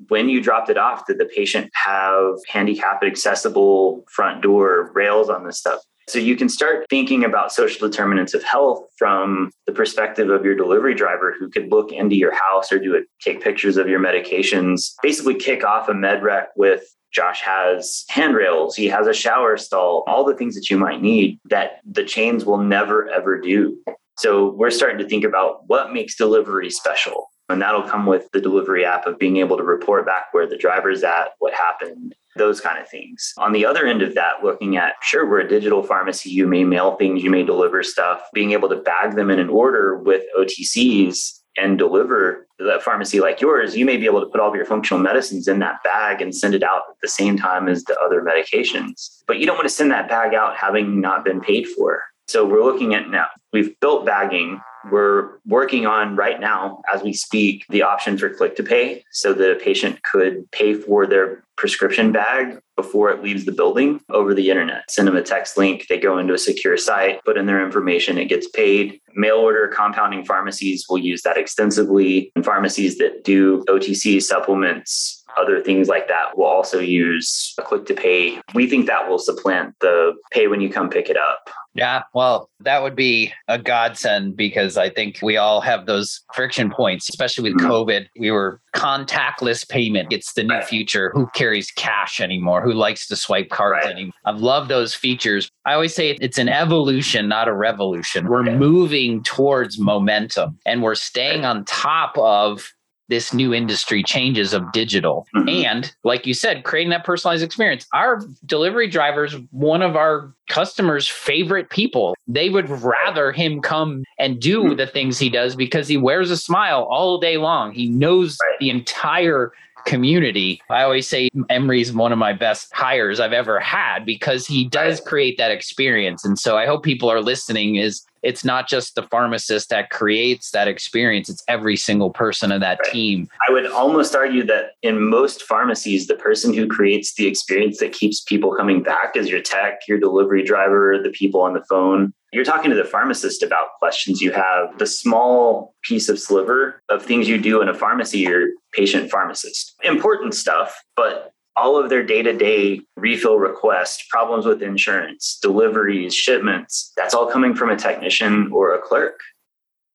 when 0.07 0.29
you 0.29 0.41
dropped 0.41 0.69
it 0.69 0.77
off, 0.79 1.05
did 1.05 1.19
the 1.19 1.25
patient 1.25 1.69
have 1.73 2.33
handicapped 2.47 3.03
accessible 3.03 4.03
front 4.09 4.41
door 4.41 4.91
rails 4.95 5.29
on 5.29 5.45
this 5.45 5.59
stuff? 5.59 5.79
So 6.11 6.19
you 6.19 6.35
can 6.35 6.49
start 6.49 6.85
thinking 6.89 7.23
about 7.23 7.53
social 7.53 7.87
determinants 7.87 8.33
of 8.33 8.43
health 8.43 8.85
from 8.97 9.49
the 9.65 9.71
perspective 9.71 10.29
of 10.29 10.43
your 10.43 10.55
delivery 10.55 10.93
driver 10.93 11.33
who 11.39 11.49
could 11.49 11.71
look 11.71 11.93
into 11.93 12.17
your 12.17 12.33
house 12.33 12.69
or 12.69 12.79
do 12.79 12.93
it, 12.93 13.05
take 13.21 13.41
pictures 13.41 13.77
of 13.77 13.87
your 13.87 14.01
medications, 14.01 14.91
basically 15.01 15.35
kick 15.35 15.63
off 15.63 15.87
a 15.87 15.93
med 15.93 16.21
rec 16.21 16.49
with 16.57 16.83
Josh 17.13 17.39
has 17.39 18.03
handrails, 18.09 18.75
he 18.75 18.87
has 18.87 19.07
a 19.07 19.13
shower 19.13 19.55
stall, 19.55 20.03
all 20.05 20.25
the 20.25 20.35
things 20.35 20.53
that 20.55 20.69
you 20.69 20.77
might 20.77 21.01
need 21.01 21.39
that 21.45 21.79
the 21.89 22.03
chains 22.03 22.43
will 22.43 22.61
never 22.61 23.09
ever 23.09 23.39
do. 23.39 23.77
So 24.17 24.51
we're 24.51 24.69
starting 24.69 24.97
to 24.97 25.07
think 25.07 25.23
about 25.23 25.65
what 25.67 25.93
makes 25.93 26.17
delivery 26.17 26.69
special. 26.69 27.30
And 27.51 27.61
that'll 27.61 27.83
come 27.83 28.05
with 28.05 28.29
the 28.31 28.41
delivery 28.41 28.85
app 28.85 29.05
of 29.05 29.19
being 29.19 29.37
able 29.37 29.57
to 29.57 29.63
report 29.63 30.05
back 30.05 30.33
where 30.33 30.47
the 30.47 30.57
driver's 30.57 31.03
at, 31.03 31.33
what 31.39 31.53
happened, 31.53 32.15
those 32.35 32.61
kind 32.61 32.79
of 32.79 32.87
things. 32.87 33.33
On 33.37 33.51
the 33.51 33.65
other 33.65 33.85
end 33.85 34.01
of 34.01 34.15
that, 34.15 34.43
looking 34.43 34.77
at 34.77 34.93
sure, 35.01 35.29
we're 35.29 35.41
a 35.41 35.47
digital 35.47 35.83
pharmacy, 35.83 36.29
you 36.29 36.47
may 36.47 36.63
mail 36.63 36.95
things, 36.95 37.23
you 37.23 37.29
may 37.29 37.43
deliver 37.43 37.83
stuff, 37.83 38.21
being 38.33 38.51
able 38.51 38.69
to 38.69 38.77
bag 38.77 39.15
them 39.15 39.29
in 39.29 39.39
an 39.39 39.49
order 39.49 39.97
with 39.97 40.23
OTCs 40.37 41.39
and 41.57 41.77
deliver 41.77 42.47
the 42.59 42.79
pharmacy 42.83 43.19
like 43.19 43.41
yours, 43.41 43.75
you 43.75 43.85
may 43.85 43.97
be 43.97 44.05
able 44.05 44.21
to 44.21 44.27
put 44.27 44.39
all 44.39 44.49
of 44.49 44.55
your 44.55 44.65
functional 44.65 45.01
medicines 45.01 45.47
in 45.47 45.59
that 45.59 45.83
bag 45.83 46.21
and 46.21 46.33
send 46.33 46.53
it 46.53 46.63
out 46.63 46.83
at 46.89 46.95
the 47.01 47.07
same 47.07 47.37
time 47.37 47.67
as 47.67 47.83
the 47.83 47.99
other 47.99 48.21
medications. 48.21 49.21
But 49.27 49.39
you 49.39 49.45
don't 49.45 49.57
want 49.57 49.67
to 49.67 49.73
send 49.73 49.91
that 49.91 50.07
bag 50.07 50.33
out 50.33 50.55
having 50.55 51.01
not 51.01 51.25
been 51.25 51.41
paid 51.41 51.67
for. 51.67 52.01
So 52.27 52.45
we're 52.45 52.63
looking 52.63 52.93
at 52.93 53.09
now, 53.09 53.27
we've 53.51 53.77
built 53.81 54.05
bagging 54.05 54.61
we're 54.89 55.37
working 55.45 55.85
on 55.85 56.15
right 56.15 56.39
now, 56.39 56.81
as 56.93 57.03
we 57.03 57.13
speak, 57.13 57.65
the 57.69 57.83
option 57.83 58.17
for 58.17 58.29
click 58.29 58.55
to 58.55 58.63
pay 58.63 59.03
so 59.11 59.33
the 59.33 59.59
patient 59.61 60.01
could 60.03 60.49
pay 60.51 60.73
for 60.73 61.05
their 61.05 61.43
prescription 61.57 62.11
bag 62.11 62.59
before 62.75 63.11
it 63.11 63.21
leaves 63.21 63.45
the 63.45 63.51
building 63.51 64.01
over 64.09 64.33
the 64.33 64.49
internet. 64.49 64.89
Send 64.89 65.07
them 65.07 65.15
a 65.15 65.21
text 65.21 65.57
link, 65.57 65.85
they 65.87 65.99
go 65.99 66.17
into 66.17 66.33
a 66.33 66.39
secure 66.39 66.77
site, 66.77 67.23
put 67.23 67.37
in 67.37 67.45
their 67.45 67.63
information, 67.63 68.17
it 68.17 68.25
gets 68.25 68.49
paid. 68.49 68.99
Mail 69.13 69.35
order 69.35 69.67
compounding 69.67 70.25
pharmacies 70.25 70.85
will 70.89 70.97
use 70.97 71.21
that 71.21 71.37
extensively, 71.37 72.31
and 72.35 72.43
pharmacies 72.43 72.97
that 72.97 73.23
do 73.23 73.63
OTC 73.67 74.21
supplements 74.23 75.20
other 75.37 75.61
things 75.61 75.87
like 75.87 76.07
that 76.07 76.37
will 76.37 76.45
also 76.45 76.79
use 76.79 77.53
a 77.57 77.61
click 77.61 77.85
to 77.85 77.93
pay. 77.93 78.39
We 78.53 78.67
think 78.67 78.87
that 78.87 79.09
will 79.09 79.19
supplant 79.19 79.75
the 79.81 80.13
pay 80.31 80.47
when 80.47 80.61
you 80.61 80.69
come 80.69 80.89
pick 80.89 81.09
it 81.09 81.17
up. 81.17 81.49
Yeah, 81.73 82.03
well, 82.13 82.49
that 82.59 82.83
would 82.83 82.95
be 82.95 83.31
a 83.47 83.57
godsend 83.57 84.35
because 84.35 84.77
I 84.77 84.89
think 84.89 85.19
we 85.21 85.37
all 85.37 85.61
have 85.61 85.85
those 85.85 86.21
friction 86.33 86.69
points, 86.69 87.07
especially 87.07 87.49
with 87.49 87.61
mm-hmm. 87.61 87.71
COVID. 87.71 88.07
We 88.19 88.29
were 88.31 88.59
contactless 88.75 89.67
payment. 89.67 90.11
It's 90.11 90.33
the 90.33 90.43
new 90.43 90.55
right. 90.55 90.65
future. 90.65 91.11
Who 91.13 91.27
carries 91.33 91.71
cash 91.71 92.19
anymore? 92.19 92.61
Who 92.61 92.73
likes 92.73 93.07
to 93.07 93.15
swipe 93.15 93.49
cards 93.49 93.85
right. 93.85 93.95
anymore? 93.95 94.13
I 94.25 94.31
love 94.31 94.67
those 94.67 94.93
features. 94.93 95.49
I 95.65 95.73
always 95.73 95.95
say 95.95 96.17
it's 96.19 96.37
an 96.37 96.49
evolution, 96.49 97.29
not 97.29 97.47
a 97.47 97.53
revolution. 97.53 98.27
We're 98.27 98.43
moving 98.43 99.23
towards 99.23 99.79
momentum 99.79 100.59
and 100.65 100.83
we're 100.83 100.95
staying 100.95 101.45
on 101.45 101.63
top 101.65 102.17
of 102.17 102.73
this 103.11 103.33
new 103.33 103.53
industry 103.53 104.01
changes 104.01 104.53
of 104.53 104.71
digital. 104.71 105.27
Mm-hmm. 105.35 105.49
And 105.49 105.93
like 106.05 106.25
you 106.25 106.33
said, 106.33 106.63
creating 106.63 106.91
that 106.91 107.03
personalized 107.03 107.43
experience. 107.43 107.85
Our 107.93 108.21
delivery 108.45 108.87
drivers, 108.87 109.35
one 109.51 109.81
of 109.81 109.97
our 109.97 110.33
customers' 110.47 111.09
favorite 111.09 111.69
people. 111.69 112.15
They 112.25 112.49
would 112.49 112.69
rather 112.69 113.33
him 113.33 113.61
come 113.61 114.05
and 114.17 114.39
do 114.39 114.63
mm-hmm. 114.63 114.77
the 114.77 114.87
things 114.87 115.19
he 115.19 115.29
does 115.29 115.57
because 115.57 115.89
he 115.89 115.97
wears 115.97 116.31
a 116.31 116.37
smile 116.37 116.87
all 116.89 117.19
day 117.19 117.37
long. 117.37 117.73
He 117.73 117.89
knows 117.89 118.37
right. 118.41 118.59
the 118.59 118.69
entire 118.69 119.51
community. 119.85 120.61
I 120.69 120.83
always 120.83 121.07
say 121.07 121.29
Emery's 121.49 121.93
one 121.93 122.11
of 122.11 122.17
my 122.17 122.33
best 122.33 122.71
hires 122.73 123.19
I've 123.19 123.33
ever 123.33 123.59
had 123.59 124.05
because 124.05 124.45
he 124.47 124.65
does 124.67 124.99
create 124.99 125.37
that 125.37 125.51
experience. 125.51 126.25
And 126.25 126.37
so 126.37 126.57
I 126.57 126.65
hope 126.65 126.83
people 126.83 127.09
are 127.09 127.21
listening 127.21 127.75
is 127.75 128.03
it's 128.23 128.45
not 128.45 128.67
just 128.67 128.95
the 128.95 129.03
pharmacist 129.03 129.69
that 129.69 129.89
creates 129.89 130.51
that 130.51 130.67
experience, 130.67 131.29
it's 131.29 131.43
every 131.47 131.75
single 131.75 132.11
person 132.11 132.51
of 132.51 132.61
that 132.61 132.79
right. 132.83 132.91
team. 132.91 133.27
I 133.47 133.51
would 133.51 133.65
almost 133.67 134.15
argue 134.15 134.45
that 134.45 134.71
in 134.83 135.01
most 135.01 135.43
pharmacies, 135.43 136.07
the 136.07 136.15
person 136.15 136.53
who 136.53 136.67
creates 136.67 137.15
the 137.15 137.27
experience 137.27 137.79
that 137.79 137.93
keeps 137.93 138.21
people 138.21 138.55
coming 138.55 138.83
back 138.83 139.15
is 139.15 139.29
your 139.29 139.41
tech, 139.41 139.81
your 139.87 139.99
delivery 139.99 140.43
driver, 140.43 140.99
the 141.01 141.09
people 141.09 141.41
on 141.41 141.53
the 141.53 141.63
phone. 141.67 142.13
You're 142.31 142.45
talking 142.45 142.71
to 142.71 142.77
the 142.77 142.85
pharmacist 142.85 143.43
about 143.43 143.77
questions 143.79 144.21
you 144.21 144.31
have. 144.31 144.77
The 144.77 144.85
small 144.85 145.75
piece 145.83 146.07
of 146.07 146.17
sliver 146.17 146.81
of 146.87 147.03
things 147.03 147.27
you 147.27 147.37
do 147.37 147.61
in 147.61 147.67
a 147.67 147.73
pharmacy, 147.73 148.19
your 148.19 148.49
patient 148.71 149.11
pharmacist. 149.11 149.75
Important 149.83 150.33
stuff, 150.33 150.81
but 150.95 151.33
all 151.57 151.77
of 151.77 151.89
their 151.89 152.03
day 152.03 152.21
to 152.21 152.31
day 152.31 152.79
refill 152.95 153.37
requests, 153.37 154.05
problems 154.09 154.45
with 154.45 154.61
insurance, 154.61 155.37
deliveries, 155.41 156.15
shipments, 156.15 156.93
that's 156.95 157.13
all 157.13 157.29
coming 157.29 157.53
from 157.53 157.69
a 157.69 157.75
technician 157.75 158.49
or 158.53 158.73
a 158.73 158.81
clerk. 158.81 159.19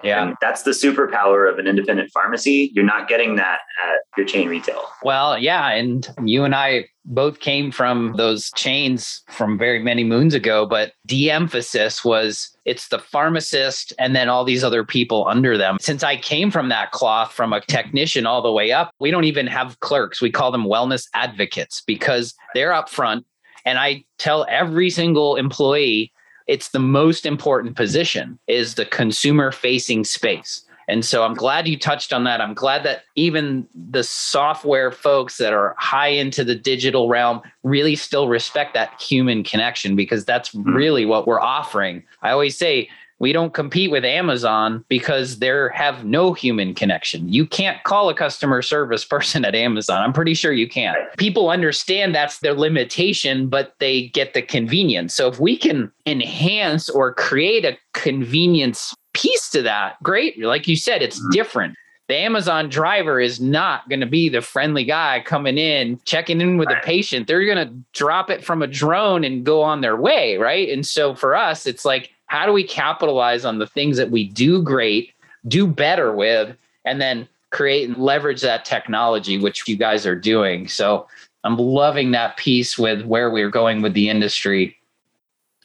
Yeah. 0.03 0.23
And 0.23 0.37
that's 0.41 0.63
the 0.63 0.73
superpower 0.73 1.51
of 1.51 1.59
an 1.59 1.67
independent 1.67 2.11
pharmacy. 2.13 2.71
You're 2.75 2.85
not 2.85 3.09
getting 3.09 3.37
that 3.37 3.61
at 3.83 3.99
your 4.17 4.27
chain 4.27 4.49
retail. 4.49 4.83
Well, 5.03 5.39
yeah. 5.39 5.71
And 5.71 6.07
you 6.25 6.45
and 6.45 6.55
I 6.55 6.87
both 7.07 7.41
came 7.41 7.71
from 7.71 8.15
those 8.17 8.51
chains 8.53 9.23
from 9.31 9.57
very 9.59 9.83
many 9.83 10.05
moons 10.05 10.35
ago, 10.35 10.67
but 10.67 10.93
de 11.07 11.31
emphasis 11.31 12.05
was 12.05 12.57
it's 12.65 12.89
the 12.89 12.99
pharmacist 12.99 13.93
and 13.99 14.15
then 14.15 14.29
all 14.29 14.45
these 14.45 14.65
other 14.65 14.85
people 14.85 15.27
under 15.29 15.57
them. 15.57 15.79
Since 15.81 16.03
I 16.03 16.17
came 16.17 16.51
from 16.51 16.69
that 16.69 16.91
cloth 16.91 17.33
from 17.33 17.53
a 17.53 17.61
technician 17.63 18.27
all 18.27 18.43
the 18.43 18.53
way 18.53 18.73
up, 18.73 18.93
we 18.99 19.11
don't 19.11 19.25
even 19.25 19.47
have 19.47 19.81
clerks. 19.81 20.21
We 20.21 20.31
call 20.31 20.51
them 20.51 20.65
wellness 20.65 21.07
advocates 21.15 21.83
because 21.87 22.35
they're 22.55 22.73
up 22.73 22.89
front. 22.89 23.25
And 23.65 23.79
I 23.79 24.05
tell 24.19 24.47
every 24.49 24.91
single 24.91 25.37
employee 25.37 26.13
it's 26.47 26.69
the 26.69 26.79
most 26.79 27.27
important 27.27 27.77
position 27.77 28.39
is 28.47 28.75
the 28.75 28.87
consumer 28.87 29.53
facing 29.53 30.05
space. 30.05 30.63
And 30.89 31.05
so 31.05 31.25
I'm 31.25 31.35
glad 31.35 31.67
you 31.67 31.77
touched 31.77 32.13
on 32.13 32.25
that. 32.25 32.41
I'm 32.41 32.55
glad 32.55 32.85
that 32.85 33.03
even 33.17 33.67
the 33.75 34.05
software 34.05 34.93
folks 34.93 35.37
that 35.39 35.53
are 35.53 35.75
high 35.79 36.09
into 36.09 36.45
the 36.45 36.55
digital 36.55 37.09
realm 37.09 37.43
really 37.65 37.97
still 37.97 38.29
respect 38.29 38.75
that 38.75 39.01
human 39.01 39.43
connection 39.43 39.97
because 39.97 40.25
that's 40.25 40.51
mm-hmm. 40.51 40.73
really 40.73 41.05
what 41.05 41.27
we're 41.27 41.41
offering. 41.41 42.05
I 42.23 42.31
always 42.31 42.57
say 42.57 42.89
we 43.19 43.33
don't 43.33 43.55
compete 43.55 43.91
with 43.91 44.05
Amazon 44.05 44.85
because 44.89 45.39
they 45.39 45.53
have 45.73 46.05
no 46.05 46.33
human 46.33 46.75
connection. 46.75 47.29
You 47.33 47.47
can't 47.47 47.83
call 47.85 48.09
a 48.09 48.15
customer 48.15 48.63
service 48.63 49.05
person 49.17 49.45
at 49.45 49.55
Amazon. 49.55 50.03
I'm 50.03 50.13
pretty 50.13 50.35
sure 50.35 50.53
you 50.53 50.69
can't. 50.69 50.99
People 51.17 51.51
understand 51.51 52.15
that's 52.15 52.39
their 52.39 52.55
limitation, 52.55 53.49
but 53.49 53.75
they 53.79 54.09
get 54.09 54.35
the 54.35 54.43
convenience. 54.43 55.15
So 55.15 55.29
if 55.29 55.41
we 55.41 55.57
can 55.57 55.91
enhance 56.05 56.89
or 56.89 57.15
create 57.15 57.65
a 57.65 57.79
convenience 57.95 58.95
piece 59.15 59.49
to 59.51 59.63
that, 59.63 60.03
great. 60.03 60.43
Like 60.43 60.69
you 60.69 60.77
said, 60.77 61.03
it's 61.03 61.19
mm-hmm. 61.19 61.31
different 61.31 61.77
the 62.09 62.17
Amazon 62.17 62.69
driver 62.69 63.19
is 63.19 63.41
not 63.41 63.89
going 63.89 64.01
to 64.01 64.07
be 64.07 64.29
the 64.29 64.41
friendly 64.41 64.85
guy 64.85 65.21
coming 65.25 65.59
in, 65.59 66.01
checking 66.05 66.41
in 66.41 66.57
with 66.57 66.69
right. 66.69 66.81
the 66.81 66.87
patient. 66.87 67.27
They're 67.27 67.45
going 67.45 67.69
to 67.69 67.75
drop 67.93 68.31
it 68.31 68.45
from 68.45 68.63
a 68.63 68.69
drone 68.69 69.25
and 69.25 69.45
go 69.45 69.61
on 69.63 69.81
their 69.81 69.97
way. 69.97 70.37
Right. 70.37 70.69
And 70.69 70.87
so 70.87 71.15
for 71.15 71.35
us, 71.35 71.67
it's 71.67 71.85
like, 71.85 72.13
how 72.27 72.47
do 72.47 72.53
we 72.53 72.65
capitalize 72.65 73.45
on 73.45 73.59
the 73.59 73.67
things 73.67 73.97
that 73.97 74.11
we 74.11 74.25
do 74.25 74.63
great, 74.63 75.13
do 75.49 75.67
better 75.67 76.13
with, 76.13 76.57
and 76.85 77.01
then 77.01 77.29
create 77.51 77.89
and 77.89 77.99
leverage 77.99 78.43
that 78.43 78.65
technology, 78.65 79.39
which 79.39 79.67
you 79.69 79.77
guys 79.77 80.07
are 80.07 80.17
doing. 80.17 80.69
So 80.69 81.07
I'm 81.45 81.57
loving 81.57 82.11
that 82.11 82.37
piece 82.37 82.77
with 82.77 83.05
where 83.05 83.31
we're 83.31 83.51
going 83.51 83.83
with 83.83 83.95
the 83.95 84.09
industry. 84.09 84.77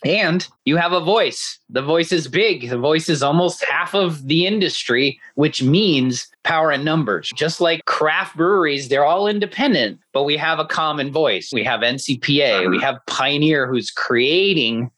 And 0.04 0.48
you 0.66 0.78
have 0.78 0.94
a 0.94 1.00
voice. 1.00 1.60
The 1.70 1.82
voice 1.82 2.12
is 2.12 2.28
big. 2.28 2.70
The 2.70 2.78
voice 2.78 3.08
is 3.08 3.22
almost 3.22 3.64
half 3.66 3.94
of 3.94 4.28
the 4.28 4.48
industry, 4.48 5.20
which 5.36 5.62
means 5.62 6.28
power 6.44 6.72
in 6.72 6.84
numbers. 6.84 7.30
Just 7.36 7.62
like 7.62 7.86
craft 7.86 8.36
breweries, 8.36 8.90
they're 8.90 9.06
all 9.06 9.28
independent, 9.28 10.00
but 10.12 10.24
we 10.24 10.38
have 10.38 10.58
a 10.58 10.66
common 10.66 11.12
voice. 11.12 11.52
We 11.54 11.64
have 11.66 11.82
NCPA, 11.82 12.70
we 12.70 12.80
have 12.80 12.98
Pioneer 13.06 13.68
who's 13.68 13.92
creating 13.92 14.90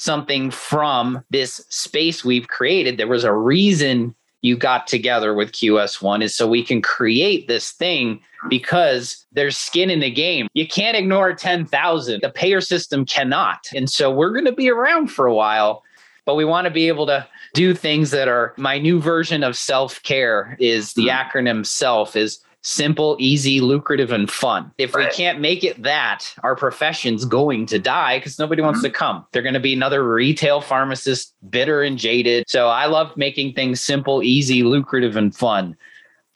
something 0.00 0.50
from 0.50 1.22
this 1.28 1.64
space 1.68 2.24
we've 2.24 2.48
created. 2.48 2.96
There 2.96 3.06
was 3.06 3.24
a 3.24 3.34
reason 3.34 4.14
you 4.40 4.56
got 4.56 4.86
together 4.86 5.34
with 5.34 5.52
QS1 5.52 6.22
is 6.22 6.34
so 6.34 6.48
we 6.48 6.64
can 6.64 6.80
create 6.80 7.48
this 7.48 7.72
thing 7.72 8.22
because 8.48 9.26
there's 9.32 9.58
skin 9.58 9.90
in 9.90 10.00
the 10.00 10.10
game. 10.10 10.48
You 10.54 10.66
can't 10.66 10.96
ignore 10.96 11.34
10,000. 11.34 12.20
The 12.22 12.30
payer 12.30 12.62
system 12.62 13.04
cannot. 13.04 13.66
And 13.74 13.90
so 13.90 14.10
we're 14.10 14.32
going 14.32 14.46
to 14.46 14.52
be 14.52 14.70
around 14.70 15.08
for 15.08 15.26
a 15.26 15.34
while, 15.34 15.82
but 16.24 16.34
we 16.34 16.46
want 16.46 16.64
to 16.64 16.70
be 16.70 16.88
able 16.88 17.04
to 17.06 17.26
do 17.52 17.74
things 17.74 18.10
that 18.12 18.26
are 18.26 18.54
my 18.56 18.78
new 18.78 19.00
version 19.02 19.44
of 19.44 19.54
self-care 19.54 20.56
is 20.58 20.94
the 20.94 21.04
hmm. 21.04 21.08
acronym 21.10 21.66
self 21.66 22.16
is 22.16 22.40
simple, 22.62 23.16
easy, 23.18 23.60
lucrative, 23.60 24.12
and 24.12 24.30
fun. 24.30 24.70
If 24.78 24.94
right. 24.94 25.08
we 25.08 25.14
can't 25.14 25.40
make 25.40 25.64
it 25.64 25.82
that, 25.82 26.32
our 26.42 26.54
profession's 26.54 27.24
going 27.24 27.66
to 27.66 27.78
die 27.78 28.18
because 28.18 28.38
nobody 28.38 28.62
wants 28.62 28.80
mm-hmm. 28.80 28.86
to 28.86 28.92
come. 28.92 29.26
They're 29.32 29.42
going 29.42 29.54
to 29.54 29.60
be 29.60 29.72
another 29.72 30.06
retail 30.06 30.60
pharmacist, 30.60 31.34
bitter 31.48 31.82
and 31.82 31.98
jaded. 31.98 32.44
So 32.48 32.68
I 32.68 32.86
love 32.86 33.16
making 33.16 33.54
things 33.54 33.80
simple, 33.80 34.22
easy, 34.22 34.62
lucrative, 34.62 35.16
and 35.16 35.34
fun. 35.34 35.76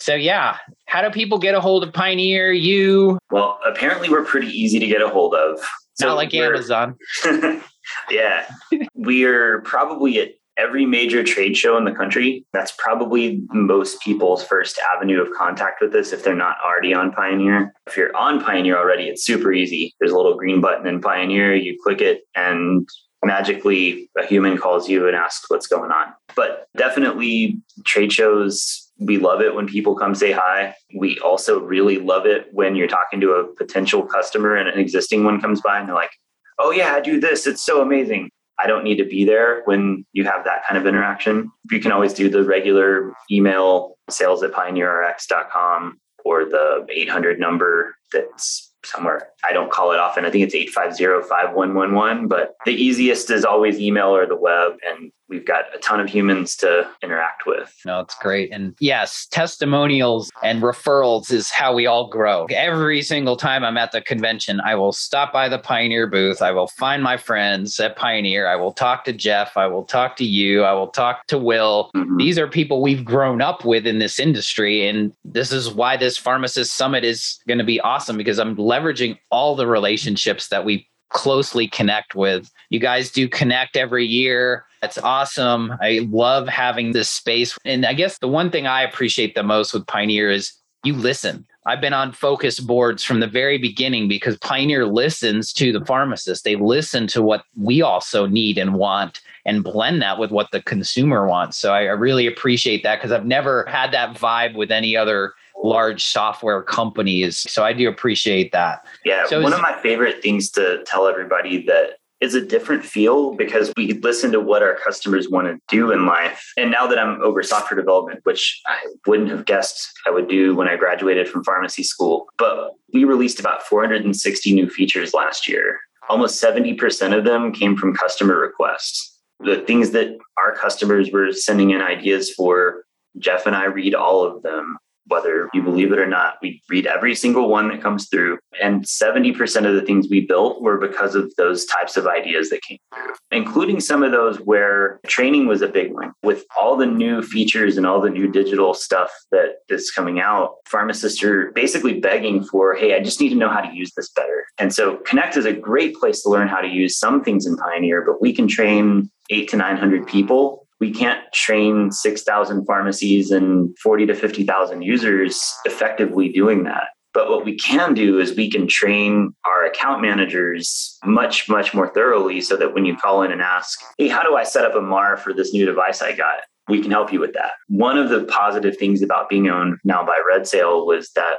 So 0.01 0.15
yeah, 0.15 0.59
how 0.87 1.03
do 1.03 1.11
people 1.11 1.39
get 1.39 1.55
a 1.55 1.61
hold 1.61 1.85
of 1.85 1.93
Pioneer? 1.93 2.53
You? 2.53 3.19
Well, 3.31 3.59
apparently 3.65 4.09
we're 4.09 4.25
pretty 4.25 4.49
easy 4.49 4.79
to 4.79 4.87
get 4.87 5.01
a 5.01 5.09
hold 5.09 5.35
of. 5.35 5.61
So 5.95 6.09
Not 6.09 6.17
like 6.17 6.35
Amazon. 6.35 6.97
yeah, 8.11 8.47
we're 8.95 9.61
probably 9.63 10.19
at 10.21 10.35
every 10.57 10.87
major 10.87 11.23
trade 11.23 11.57
show 11.57 11.77
in 11.77 11.85
the 11.85 11.93
country. 11.93 12.45
That's 12.53 12.73
probably 12.79 13.43
most 13.53 14.01
people's 14.01 14.45
first 14.45 14.79
avenue 14.95 15.21
of 15.21 15.29
contact 15.33 15.81
with 15.81 15.93
this 15.93 16.13
if 16.13 16.23
they're 16.23 16.35
not 16.35 16.57
already 16.65 16.95
on 16.95 17.13
Pioneer. 17.13 17.73
If 17.87 17.97
you're 17.97 18.17
on 18.17 18.41
Pioneer 18.41 18.79
already, 18.79 19.05
it's 19.05 19.25
super 19.25 19.53
easy. 19.53 19.95
There's 19.99 20.13
a 20.13 20.17
little 20.17 20.37
green 20.37 20.61
button 20.61 20.87
in 20.87 21.01
Pioneer, 21.01 21.55
you 21.55 21.77
click 21.83 22.01
it, 22.01 22.23
and 22.35 22.89
magically 23.25 24.11
a 24.19 24.25
human 24.27 24.59
calls 24.59 24.89
you 24.89 25.07
and 25.07 25.17
asks 25.17 25.49
what's 25.49 25.67
going 25.67 25.91
on. 25.91 26.13
But 26.37 26.69
definitely 26.77 27.61
trade 27.85 28.13
shows 28.13 28.81
we 28.99 29.19
love 29.19 29.41
it 29.41 29.55
when 29.55 29.67
people 29.67 29.97
come 29.97 30.15
say 30.15 30.33
hi. 30.33 30.75
We 30.97 31.19
also 31.19 31.61
really 31.61 31.99
love 31.99 32.27
it 32.27 32.47
when 32.53 32.77
you're 32.77 32.87
talking 32.87 33.21
to 33.23 33.33
a 33.33 33.55
potential 33.55 34.05
customer 34.05 34.55
and 34.55 34.69
an 34.69 34.79
existing 34.79 35.25
one 35.25 35.41
comes 35.41 35.61
by 35.61 35.79
and 35.79 35.89
they're 35.89 35.95
like, 35.95 36.13
"Oh 36.59 36.71
yeah, 36.71 36.95
I 36.95 37.01
do 37.01 37.19
this. 37.19 37.47
It's 37.47 37.65
so 37.65 37.83
amazing." 37.83 38.31
I 38.59 38.67
don't 38.67 38.85
need 38.85 38.97
to 38.97 39.05
be 39.05 39.25
there 39.25 39.63
when 39.65 40.07
you 40.13 40.25
have 40.25 40.45
that 40.45 40.65
kind 40.67 40.79
of 40.79 40.87
interaction. 40.87 41.51
You 41.71 41.81
can 41.81 41.93
always 41.93 42.13
do 42.13 42.29
the 42.29 42.45
regular 42.45 43.13
email 43.31 43.97
sales 44.09 44.43
at 44.43 44.53
pioneerrx.com 44.53 45.99
or 46.25 46.45
the 46.45 46.87
800 46.91 47.41
number 47.41 47.97
that's 48.13 48.73
somewhere. 48.85 49.29
I 49.49 49.53
don't 49.53 49.71
call 49.71 49.93
it 49.93 49.99
often. 49.99 50.25
I 50.25 50.31
think 50.31 50.45
it's 50.45 50.55
850 50.55 51.29
5111, 51.29 52.29
but 52.29 52.55
the 52.65 52.73
easiest 52.73 53.31
is 53.31 53.45
always 53.45 53.81
email 53.81 54.15
or 54.15 54.27
the 54.27 54.37
web. 54.37 54.75
And 54.87 55.11
we've 55.29 55.47
got 55.47 55.65
a 55.75 55.79
ton 55.79 56.01
of 56.01 56.09
humans 56.09 56.57
to 56.57 56.89
interact 57.03 57.47
with. 57.47 57.75
No, 57.85 58.01
it's 58.01 58.15
great. 58.17 58.53
And 58.53 58.75
yes, 58.81 59.27
testimonials 59.31 60.31
and 60.43 60.63
referrals 60.63 61.33
is 61.33 61.51
how 61.51 61.75
we 61.75 61.87
all 61.87 62.09
grow. 62.09 62.47
Every 62.51 63.03
single 63.03 63.37
time 63.37 63.65
I'm 63.65 63.77
at 63.77 63.93
the 63.93 64.01
convention, 64.01 64.61
I 64.61 64.75
will 64.75 64.93
stop 64.93 65.33
by 65.33 65.49
the 65.49 65.59
Pioneer 65.59 66.07
booth. 66.07 66.43
I 66.43 66.51
will 66.51 66.69
find 66.69 67.03
my 67.03 67.17
friends 67.17 67.81
at 67.81 67.97
Pioneer. 67.97 68.47
I 68.47 68.57
will 68.57 68.73
talk 68.73 69.05
to 69.05 69.13
Jeff. 69.13 69.57
I 69.57 69.67
will 69.67 69.85
talk 69.85 70.17
to 70.17 70.25
you. 70.25 70.63
I 70.63 70.73
will 70.73 70.89
talk 70.89 71.27
to 71.29 71.39
Will. 71.39 71.91
Mm-hmm. 71.95 72.17
These 72.19 72.39
are 72.39 72.47
people 72.47 72.83
we've 72.83 73.05
grown 73.05 73.41
up 73.41 73.65
with 73.65 73.87
in 73.87 73.99
this 73.99 74.19
industry. 74.19 74.87
And 74.87 75.13
this 75.25 75.53
is 75.53 75.73
why 75.73 75.97
this 75.97 76.19
pharmacist 76.19 76.75
summit 76.75 77.05
is 77.05 77.39
going 77.49 77.59
to 77.59 77.65
be 77.65 77.81
awesome 77.81 78.17
because 78.17 78.39
I'm 78.39 78.57
leveraging 78.57 79.19
all 79.31 79.57
the 79.57 79.67
relationships 79.67 80.49
that 80.49 80.65
we 80.65 80.89
closely 81.15 81.67
connect 81.69 82.15
with. 82.15 82.51
You 82.69 82.81
guys 82.81 83.11
do 83.11 83.29
connect 83.29 83.77
every 83.77 84.05
year. 84.05 84.67
That's 84.85 84.99
awesome. 84.99 85.73
I 85.81 86.07
love 86.11 86.47
having 86.47 86.93
this 86.93 87.09
space. 87.09 87.57
And 87.65 87.87
I 87.87 87.95
guess 87.95 88.19
the 88.19 88.29
one 88.29 88.51
thing 88.51 88.67
I 88.67 88.83
appreciate 88.83 89.35
the 89.35 89.43
most 89.43 89.73
with 89.73 89.87
Pioneer 89.87 90.31
is 90.31 90.53
you 90.85 90.93
listen. 90.93 91.47
I've 91.65 91.81
been 91.81 91.95
on 91.95 92.13
focus 92.13 92.61
boards 92.61 93.03
from 93.03 93.21
the 93.21 93.27
very 93.27 93.57
beginning 93.57 94.09
because 94.09 94.37
Pioneer 94.41 94.85
listens 94.85 95.55
to 95.55 95.73
the 95.73 95.83
pharmacist. 95.87 96.45
They 96.45 96.57
listen 96.57 97.07
to 97.07 97.23
what 97.23 97.45
we 97.57 97.81
also 97.81 98.27
need 98.27 98.59
and 98.59 98.75
want 98.75 99.23
and 99.47 99.65
blend 99.65 100.03
that 100.03 100.19
with 100.19 100.31
what 100.31 100.51
the 100.51 100.61
consumer 100.61 101.27
wants. 101.27 101.57
So 101.57 101.73
I, 101.73 101.85
I 101.85 101.93
really 101.93 102.27
appreciate 102.27 102.83
that 102.83 102.97
because 102.97 103.11
I've 103.11 103.25
never 103.25 103.65
had 103.67 103.91
that 103.93 104.19
vibe 104.19 104.55
with 104.55 104.71
any 104.71 104.99
other 104.99 105.33
large 105.63 106.05
software 106.05 106.63
companies. 106.63 107.39
So 107.51 107.65
I 107.65 107.73
do 107.73 107.89
appreciate 107.89 108.53
that. 108.53 108.87
Yeah. 109.07 109.25
So 109.29 109.41
one 109.41 109.55
of 109.55 109.63
my 109.63 109.79
favorite 109.83 110.23
things 110.23 110.51
to 110.51 110.85
tell 110.85 111.07
everybody 111.07 111.65
that 111.69 112.01
is 112.21 112.35
a 112.35 112.45
different 112.45 112.85
feel 112.85 113.35
because 113.35 113.73
we 113.77 113.93
listen 113.95 114.33
to 114.33 114.41
what 114.41 114.63
our 114.63 114.77
customers 114.77 115.29
want 115.29 115.47
to 115.47 115.59
do 115.69 115.91
in 115.91 116.07
life. 116.07 116.53
And 116.57 116.71
now 116.71 116.87
that 116.87 116.99
I'm 116.99 117.21
over 117.23 117.43
software 117.43 117.79
development, 117.79 118.21
which 118.25 118.61
I 118.67 118.79
wouldn't 119.07 119.31
have 119.31 119.45
guessed 119.45 119.91
I 120.07 120.11
would 120.11 120.29
do 120.29 120.55
when 120.55 120.69
I 120.69 120.77
graduated 120.77 121.29
from 121.29 121.45
pharmacy 121.45 121.83
school, 121.83 122.27
but 122.39 122.73
we 122.93 123.05
released 123.05 123.41
about 123.41 123.63
460 123.63 124.55
new 124.55 124.69
features 124.69 125.13
last 125.13 125.49
year. 125.49 125.79
Almost 126.09 126.43
70% 126.43 127.17
of 127.17 127.25
them 127.25 127.53
came 127.53 127.77
from 127.77 127.95
customer 127.95 128.39
requests. 128.39 129.19
The 129.41 129.61
things 129.63 129.91
that 129.91 130.17
our 130.39 130.55
customers 130.55 131.11
were 131.11 131.33
sending 131.33 131.71
in 131.71 131.81
ideas 131.81 132.33
for, 132.33 132.85
Jeff 133.19 133.47
and 133.47 133.57
I 133.57 133.65
read 133.65 133.95
all 133.95 134.25
of 134.25 134.43
them 134.43 134.79
whether 135.07 135.49
you 135.53 135.63
believe 135.63 135.93
it 135.93 135.99
or 135.99 136.07
not, 136.07 136.37
we 136.41 136.63
read 136.69 136.87
every 136.87 137.15
single 137.15 137.49
one 137.49 137.69
that 137.69 137.83
comes 137.83 138.09
through. 138.09 138.39
And 138.63 138.85
70% 138.85 139.67
of 139.67 139.75
the 139.75 139.83
things 139.83 140.09
we 140.11 140.27
built 140.27 140.63
were 140.63 140.79
because 140.79 141.15
of 141.15 141.33
those 141.37 141.67
types 141.67 141.97
of 141.97 142.07
ideas 142.07 142.51
that 142.51 142.63
came 142.63 142.79
through, 142.95 143.15
including 143.31 143.81
some 143.81 144.03
of 144.03 144.13
those 144.13 144.39
where 144.39 145.01
training 145.07 145.47
was 145.47 145.63
a 145.63 145.69
big 145.69 145.93
one. 145.93 146.13
With 146.23 146.45
all 146.59 146.77
the 146.77 146.87
new 146.87 147.23
features 147.23 147.77
and 147.77 147.87
all 147.87 148.01
the 148.01 148.11
new 148.11 148.31
digital 148.31 148.75
stuff 148.75 149.11
that 149.31 149.57
is 149.69 149.91
coming 149.91 150.21
out, 150.21 150.55
pharmacists 150.67 151.23
are 151.23 151.51
basically 151.53 152.01
begging 152.01 152.45
for, 152.45 152.75
hey, 152.75 152.95
I 152.95 153.01
just 153.01 153.21
need 153.21 153.31
to 153.31 153.37
know 153.37 153.51
how 153.51 153.61
to 153.61 153.75
use 153.75 153.93
this 153.97 154.11
better. 154.11 154.45
And 154.59 154.73
so 154.73 154.97
Connect 154.99 155.37
is 155.37 155.47
a 155.47 155.53
great 155.53 155.97
place 155.97 156.23
to 156.23 156.29
learn 156.29 156.49
how 156.49 156.61
to 156.61 156.69
use 156.69 156.99
some 156.99 157.23
things 157.23 157.47
in 157.47 157.57
Pioneer, 157.57 158.03
but 158.03 158.23
we 158.23 158.33
can 158.33 158.49
train 158.49 159.11
eight 159.31 159.49
to 159.49 159.57
900 159.57 160.07
people 160.07 160.64
we 160.85 160.93
can't 160.93 161.25
train 161.33 161.91
6,000 161.91 162.67
pharmacies 162.67 163.31
and 163.31 163.75
40 163.79 164.05
to 164.05 164.15
50,000 164.15 164.83
users 164.83 165.55
effectively 165.65 166.29
doing 166.29 166.65
that. 166.65 166.89
But 167.15 167.31
what 167.31 167.47
we 167.47 167.57
can 167.57 167.95
do 167.95 168.21
is 168.21 168.37
we 168.37 168.51
can 168.51 168.69
train 168.69 169.35
our 169.47 169.65
account 169.65 170.03
managers 170.03 170.99
much, 171.03 171.49
much 171.49 171.73
more 171.73 171.89
thoroughly 171.95 172.43
so 172.43 172.55
that 172.59 172.75
when 172.75 172.85
you 172.85 172.99
call 172.99 173.23
in 173.23 173.33
and 173.33 173.41
ask, 173.41 173.81
hey, 173.97 174.09
how 174.09 174.23
do 174.23 174.37
I 174.37 174.45
set 174.45 174.67
up 174.67 174.75
a 174.75 174.83
MAR 174.83 175.17
for 175.17 175.33
this 175.33 175.55
new 175.55 175.65
device 175.65 176.03
I 176.03 176.13
got? 176.13 176.41
We 176.69 176.83
can 176.83 176.91
help 176.91 177.15
you 177.15 177.19
with 177.21 177.33
that. 177.33 177.53
One 177.69 177.97
of 177.97 178.11
the 178.11 178.25
positive 178.25 178.77
things 178.77 179.01
about 179.01 179.31
being 179.31 179.49
owned 179.49 179.79
now 179.85 180.05
by 180.05 180.21
RedSail 180.31 180.85
was 180.85 181.13
that 181.13 181.39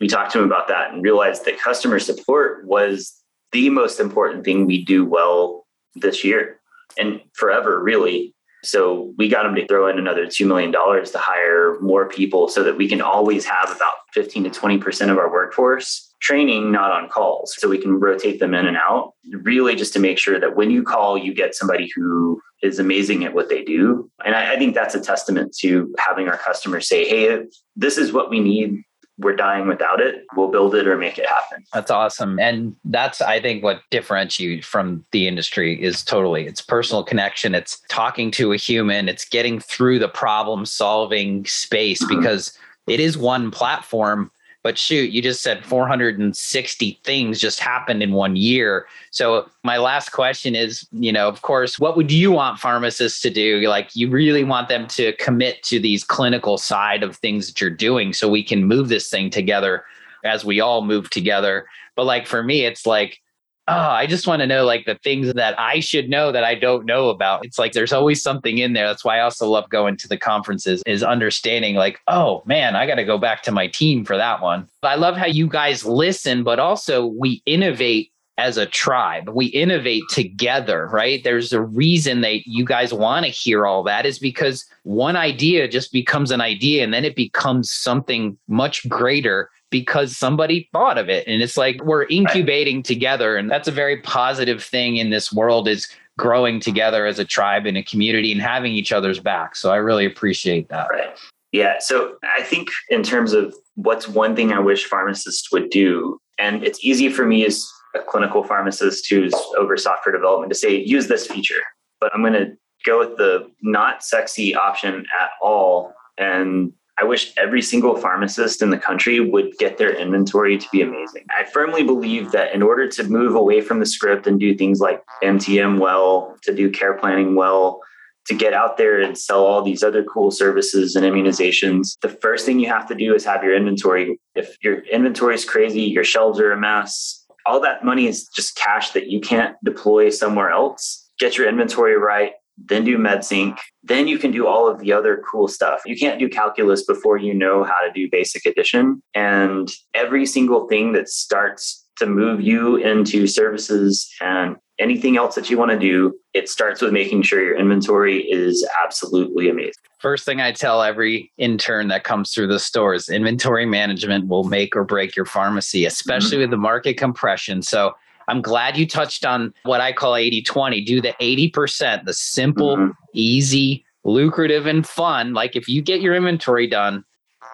we 0.00 0.08
talked 0.08 0.32
to 0.32 0.38
him 0.38 0.46
about 0.46 0.68
that 0.68 0.94
and 0.94 1.02
realized 1.02 1.44
that 1.44 1.60
customer 1.60 1.98
support 1.98 2.66
was 2.66 3.22
the 3.52 3.68
most 3.68 4.00
important 4.00 4.46
thing 4.46 4.64
we 4.64 4.82
do 4.82 5.04
well 5.04 5.66
this 5.94 6.24
year 6.24 6.58
and 6.98 7.20
forever, 7.34 7.82
really. 7.82 8.34
So 8.66 9.14
we 9.16 9.28
got 9.28 9.44
them 9.44 9.54
to 9.54 9.66
throw 9.66 9.88
in 9.88 9.98
another 9.98 10.26
$2 10.26 10.46
million 10.46 10.72
to 10.72 11.18
hire 11.18 11.78
more 11.80 12.08
people 12.08 12.48
so 12.48 12.62
that 12.62 12.76
we 12.76 12.88
can 12.88 13.00
always 13.00 13.44
have 13.44 13.70
about 13.70 13.94
15 14.12 14.44
to 14.44 14.50
20% 14.50 15.10
of 15.10 15.18
our 15.18 15.30
workforce 15.30 16.14
training, 16.20 16.72
not 16.72 16.90
on 16.90 17.08
calls. 17.08 17.54
So 17.58 17.68
we 17.68 17.78
can 17.78 18.00
rotate 18.00 18.40
them 18.40 18.54
in 18.54 18.66
and 18.66 18.76
out, 18.76 19.12
really 19.42 19.76
just 19.76 19.92
to 19.92 19.98
make 19.98 20.18
sure 20.18 20.40
that 20.40 20.56
when 20.56 20.70
you 20.70 20.82
call, 20.82 21.18
you 21.18 21.34
get 21.34 21.54
somebody 21.54 21.90
who 21.94 22.40
is 22.62 22.78
amazing 22.78 23.24
at 23.24 23.34
what 23.34 23.48
they 23.48 23.62
do. 23.62 24.10
And 24.24 24.34
I, 24.34 24.54
I 24.54 24.58
think 24.58 24.74
that's 24.74 24.94
a 24.94 25.00
testament 25.00 25.54
to 25.60 25.94
having 25.98 26.28
our 26.28 26.38
customers 26.38 26.88
say, 26.88 27.06
hey, 27.06 27.42
this 27.76 27.98
is 27.98 28.12
what 28.12 28.30
we 28.30 28.40
need 28.40 28.82
we're 29.18 29.36
dying 29.36 29.66
without 29.66 30.00
it, 30.00 30.26
we'll 30.36 30.50
build 30.50 30.74
it 30.74 30.86
or 30.86 30.96
make 30.96 31.18
it 31.18 31.26
happen. 31.26 31.64
That's 31.72 31.90
awesome. 31.90 32.38
And 32.38 32.76
that's, 32.84 33.20
I 33.20 33.40
think, 33.40 33.62
what 33.62 33.80
differentiates 33.90 34.66
from 34.66 35.04
the 35.12 35.26
industry 35.26 35.82
is 35.82 36.04
totally 36.04 36.46
it's 36.46 36.60
personal 36.60 37.02
connection. 37.02 37.54
It's 37.54 37.80
talking 37.88 38.30
to 38.32 38.52
a 38.52 38.56
human, 38.56 39.08
it's 39.08 39.24
getting 39.24 39.58
through 39.58 39.98
the 39.98 40.08
problem 40.08 40.66
solving 40.66 41.46
space 41.46 42.02
mm-hmm. 42.02 42.20
because 42.20 42.56
it 42.86 43.00
is 43.00 43.16
one 43.16 43.50
platform 43.50 44.30
but 44.66 44.76
shoot, 44.76 45.12
you 45.12 45.22
just 45.22 45.42
said 45.42 45.64
460 45.64 46.98
things 47.04 47.40
just 47.40 47.60
happened 47.60 48.02
in 48.02 48.10
one 48.10 48.34
year. 48.34 48.88
So 49.12 49.48
my 49.62 49.76
last 49.76 50.08
question 50.08 50.56
is, 50.56 50.88
you 50.90 51.12
know, 51.12 51.28
of 51.28 51.42
course, 51.42 51.78
what 51.78 51.96
would 51.96 52.10
you 52.10 52.32
want 52.32 52.58
pharmacists 52.58 53.20
to 53.20 53.30
do? 53.30 53.60
Like 53.68 53.94
you 53.94 54.10
really 54.10 54.42
want 54.42 54.68
them 54.68 54.88
to 54.88 55.12
commit 55.18 55.62
to 55.62 55.78
these 55.78 56.02
clinical 56.02 56.58
side 56.58 57.04
of 57.04 57.14
things 57.14 57.46
that 57.46 57.60
you're 57.60 57.70
doing 57.70 58.12
so 58.12 58.28
we 58.28 58.42
can 58.42 58.64
move 58.64 58.88
this 58.88 59.08
thing 59.08 59.30
together 59.30 59.84
as 60.24 60.44
we 60.44 60.58
all 60.58 60.82
move 60.82 61.10
together. 61.10 61.66
But 61.94 62.06
like 62.06 62.26
for 62.26 62.42
me, 62.42 62.64
it's 62.64 62.86
like 62.86 63.22
oh, 63.68 63.90
I 63.90 64.06
just 64.06 64.26
want 64.26 64.40
to 64.40 64.46
know 64.46 64.64
like 64.64 64.84
the 64.84 64.94
things 64.96 65.32
that 65.34 65.58
I 65.58 65.80
should 65.80 66.08
know 66.08 66.32
that 66.32 66.44
I 66.44 66.54
don't 66.54 66.86
know 66.86 67.08
about. 67.08 67.44
It's 67.44 67.58
like 67.58 67.72
there's 67.72 67.92
always 67.92 68.22
something 68.22 68.58
in 68.58 68.72
there. 68.72 68.86
That's 68.86 69.04
why 69.04 69.18
I 69.18 69.22
also 69.22 69.48
love 69.48 69.68
going 69.68 69.96
to 69.98 70.08
the 70.08 70.16
conferences 70.16 70.82
is 70.86 71.02
understanding 71.02 71.74
like, 71.74 72.00
oh 72.06 72.42
man, 72.46 72.76
I 72.76 72.86
got 72.86 72.96
to 72.96 73.04
go 73.04 73.18
back 73.18 73.42
to 73.44 73.52
my 73.52 73.66
team 73.66 74.04
for 74.04 74.16
that 74.16 74.40
one. 74.40 74.68
I 74.82 74.94
love 74.94 75.16
how 75.16 75.26
you 75.26 75.48
guys 75.48 75.84
listen, 75.84 76.44
but 76.44 76.58
also 76.58 77.06
we 77.06 77.42
innovate 77.46 78.12
as 78.38 78.58
a 78.58 78.66
tribe. 78.66 79.30
We 79.30 79.46
innovate 79.46 80.02
together, 80.10 80.88
right? 80.92 81.24
There's 81.24 81.52
a 81.52 81.62
reason 81.62 82.20
that 82.20 82.46
you 82.46 82.64
guys 82.64 82.92
want 82.92 83.24
to 83.24 83.32
hear 83.32 83.66
all 83.66 83.82
that 83.84 84.04
is 84.04 84.18
because 84.18 84.66
one 84.82 85.16
idea 85.16 85.66
just 85.68 85.90
becomes 85.90 86.30
an 86.30 86.42
idea 86.42 86.84
and 86.84 86.92
then 86.92 87.04
it 87.04 87.16
becomes 87.16 87.72
something 87.72 88.36
much 88.46 88.86
greater 88.88 89.50
because 89.80 90.16
somebody 90.16 90.68
thought 90.72 90.96
of 90.96 91.10
it. 91.10 91.26
And 91.26 91.42
it's 91.42 91.58
like 91.58 91.82
we're 91.84 92.06
incubating 92.06 92.76
right. 92.76 92.84
together. 92.84 93.36
And 93.36 93.50
that's 93.50 93.68
a 93.68 93.72
very 93.72 93.98
positive 94.00 94.62
thing 94.64 94.96
in 94.96 95.10
this 95.10 95.30
world 95.30 95.68
is 95.68 95.86
growing 96.18 96.60
together 96.60 97.04
as 97.04 97.18
a 97.18 97.26
tribe 97.26 97.66
and 97.66 97.76
a 97.76 97.82
community 97.82 98.32
and 98.32 98.40
having 98.40 98.72
each 98.72 98.90
other's 98.90 99.20
back. 99.20 99.54
So 99.54 99.70
i 99.70 99.76
really 99.76 100.06
appreciate 100.06 100.68
that. 100.70 100.88
Right. 100.90 101.14
Yeah. 101.52 101.76
So 101.80 102.16
i 102.38 102.42
think 102.42 102.68
in 102.88 103.02
terms 103.02 103.32
of 103.34 103.54
what's 103.74 104.08
one 104.08 104.34
thing 104.34 104.52
i 104.52 104.58
wish 104.58 104.86
pharmacists 104.86 105.52
would 105.52 105.68
do 105.70 106.18
and 106.38 106.64
it's 106.64 106.82
easy 106.82 107.08
for 107.10 107.26
me 107.26 107.44
as 107.44 107.66
a 107.94 108.00
clinical 108.00 108.42
pharmacist 108.42 109.08
who's 109.08 109.34
over 109.58 109.76
software 109.76 110.14
development 110.14 110.50
to 110.50 110.58
say 110.58 110.74
use 110.74 111.08
this 111.08 111.26
feature 111.26 111.62
but 112.00 112.10
i'm 112.14 112.22
going 112.22 112.32
to 112.32 112.56
go 112.86 112.98
with 112.98 113.16
the 113.18 113.50
not 113.62 114.02
sexy 114.02 114.54
option 114.54 115.04
at 115.20 115.30
all 115.42 115.92
and 116.18 116.72
I 116.98 117.04
wish 117.04 117.32
every 117.36 117.60
single 117.60 117.96
pharmacist 117.96 118.62
in 118.62 118.70
the 118.70 118.78
country 118.78 119.20
would 119.20 119.56
get 119.58 119.76
their 119.76 119.94
inventory 119.94 120.56
to 120.56 120.66
be 120.72 120.80
amazing. 120.80 121.26
I 121.36 121.44
firmly 121.44 121.82
believe 121.82 122.32
that 122.32 122.54
in 122.54 122.62
order 122.62 122.88
to 122.88 123.04
move 123.04 123.34
away 123.34 123.60
from 123.60 123.80
the 123.80 123.86
script 123.86 124.26
and 124.26 124.40
do 124.40 124.54
things 124.54 124.80
like 124.80 125.02
MTM 125.22 125.78
well, 125.78 126.36
to 126.42 126.54
do 126.54 126.70
care 126.70 126.94
planning 126.94 127.34
well, 127.34 127.80
to 128.26 128.34
get 128.34 128.54
out 128.54 128.76
there 128.76 129.00
and 129.00 129.16
sell 129.16 129.44
all 129.44 129.62
these 129.62 129.82
other 129.82 130.02
cool 130.04 130.30
services 130.30 130.96
and 130.96 131.04
immunizations, 131.04 131.96
the 132.00 132.08
first 132.08 132.46
thing 132.46 132.58
you 132.58 132.68
have 132.68 132.88
to 132.88 132.94
do 132.94 133.14
is 133.14 133.24
have 133.24 133.44
your 133.44 133.54
inventory. 133.54 134.18
If 134.34 134.56
your 134.62 134.80
inventory 134.86 135.34
is 135.34 135.44
crazy, 135.44 135.82
your 135.82 136.04
shelves 136.04 136.40
are 136.40 136.50
a 136.50 136.58
mess, 136.58 137.24
all 137.46 137.60
that 137.60 137.84
money 137.84 138.06
is 138.06 138.26
just 138.28 138.56
cash 138.56 138.90
that 138.90 139.06
you 139.06 139.20
can't 139.20 139.56
deploy 139.64 140.08
somewhere 140.08 140.50
else. 140.50 141.08
Get 141.18 141.38
your 141.38 141.48
inventory 141.48 141.96
right, 141.96 142.32
then 142.58 142.84
do 142.84 142.98
MedSync. 142.98 143.58
Then 143.82 144.08
you 144.08 144.18
can 144.18 144.30
do 144.30 144.46
all 144.46 144.68
of 144.68 144.80
the 144.80 144.92
other 144.92 145.22
cool 145.30 145.48
stuff. 145.48 145.82
You 145.86 145.96
can't 145.96 146.18
do 146.18 146.28
calculus 146.28 146.84
before 146.84 147.18
you 147.18 147.34
know 147.34 147.64
how 147.64 147.78
to 147.86 147.92
do 147.92 148.08
basic 148.10 148.46
addition. 148.46 149.02
And 149.14 149.70
every 149.94 150.26
single 150.26 150.66
thing 150.66 150.92
that 150.92 151.08
starts 151.08 151.84
to 151.98 152.06
move 152.06 152.40
you 152.40 152.76
into 152.76 153.26
services 153.26 154.08
and 154.20 154.56
anything 154.78 155.16
else 155.16 155.34
that 155.34 155.48
you 155.48 155.56
want 155.56 155.70
to 155.70 155.78
do, 155.78 156.14
it 156.34 156.48
starts 156.48 156.82
with 156.82 156.92
making 156.92 157.22
sure 157.22 157.42
your 157.42 157.56
inventory 157.56 158.22
is 158.30 158.66
absolutely 158.84 159.48
amazing. 159.48 159.72
First 159.98 160.26
thing 160.26 160.40
I 160.40 160.52
tell 160.52 160.82
every 160.82 161.32
intern 161.38 161.88
that 161.88 162.04
comes 162.04 162.32
through 162.32 162.48
the 162.48 162.58
store 162.58 162.92
is 162.94 163.08
inventory 163.08 163.64
management 163.64 164.28
will 164.28 164.44
make 164.44 164.76
or 164.76 164.84
break 164.84 165.16
your 165.16 165.24
pharmacy, 165.24 165.86
especially 165.86 166.32
mm-hmm. 166.32 166.40
with 166.42 166.50
the 166.50 166.58
market 166.58 166.94
compression. 166.98 167.62
So 167.62 167.94
I'm 168.28 168.42
glad 168.42 168.76
you 168.76 168.86
touched 168.86 169.24
on 169.24 169.54
what 169.62 169.80
I 169.80 169.92
call 169.92 170.16
80 170.16 170.42
20. 170.42 170.80
Do 170.82 171.00
the 171.00 171.14
80%, 171.20 172.04
the 172.04 172.14
simple, 172.14 172.76
mm-hmm. 172.76 172.90
easy, 173.12 173.84
lucrative, 174.04 174.66
and 174.66 174.86
fun. 174.86 175.32
Like 175.32 175.56
if 175.56 175.68
you 175.68 175.82
get 175.82 176.00
your 176.00 176.14
inventory 176.14 176.66
done 176.66 177.04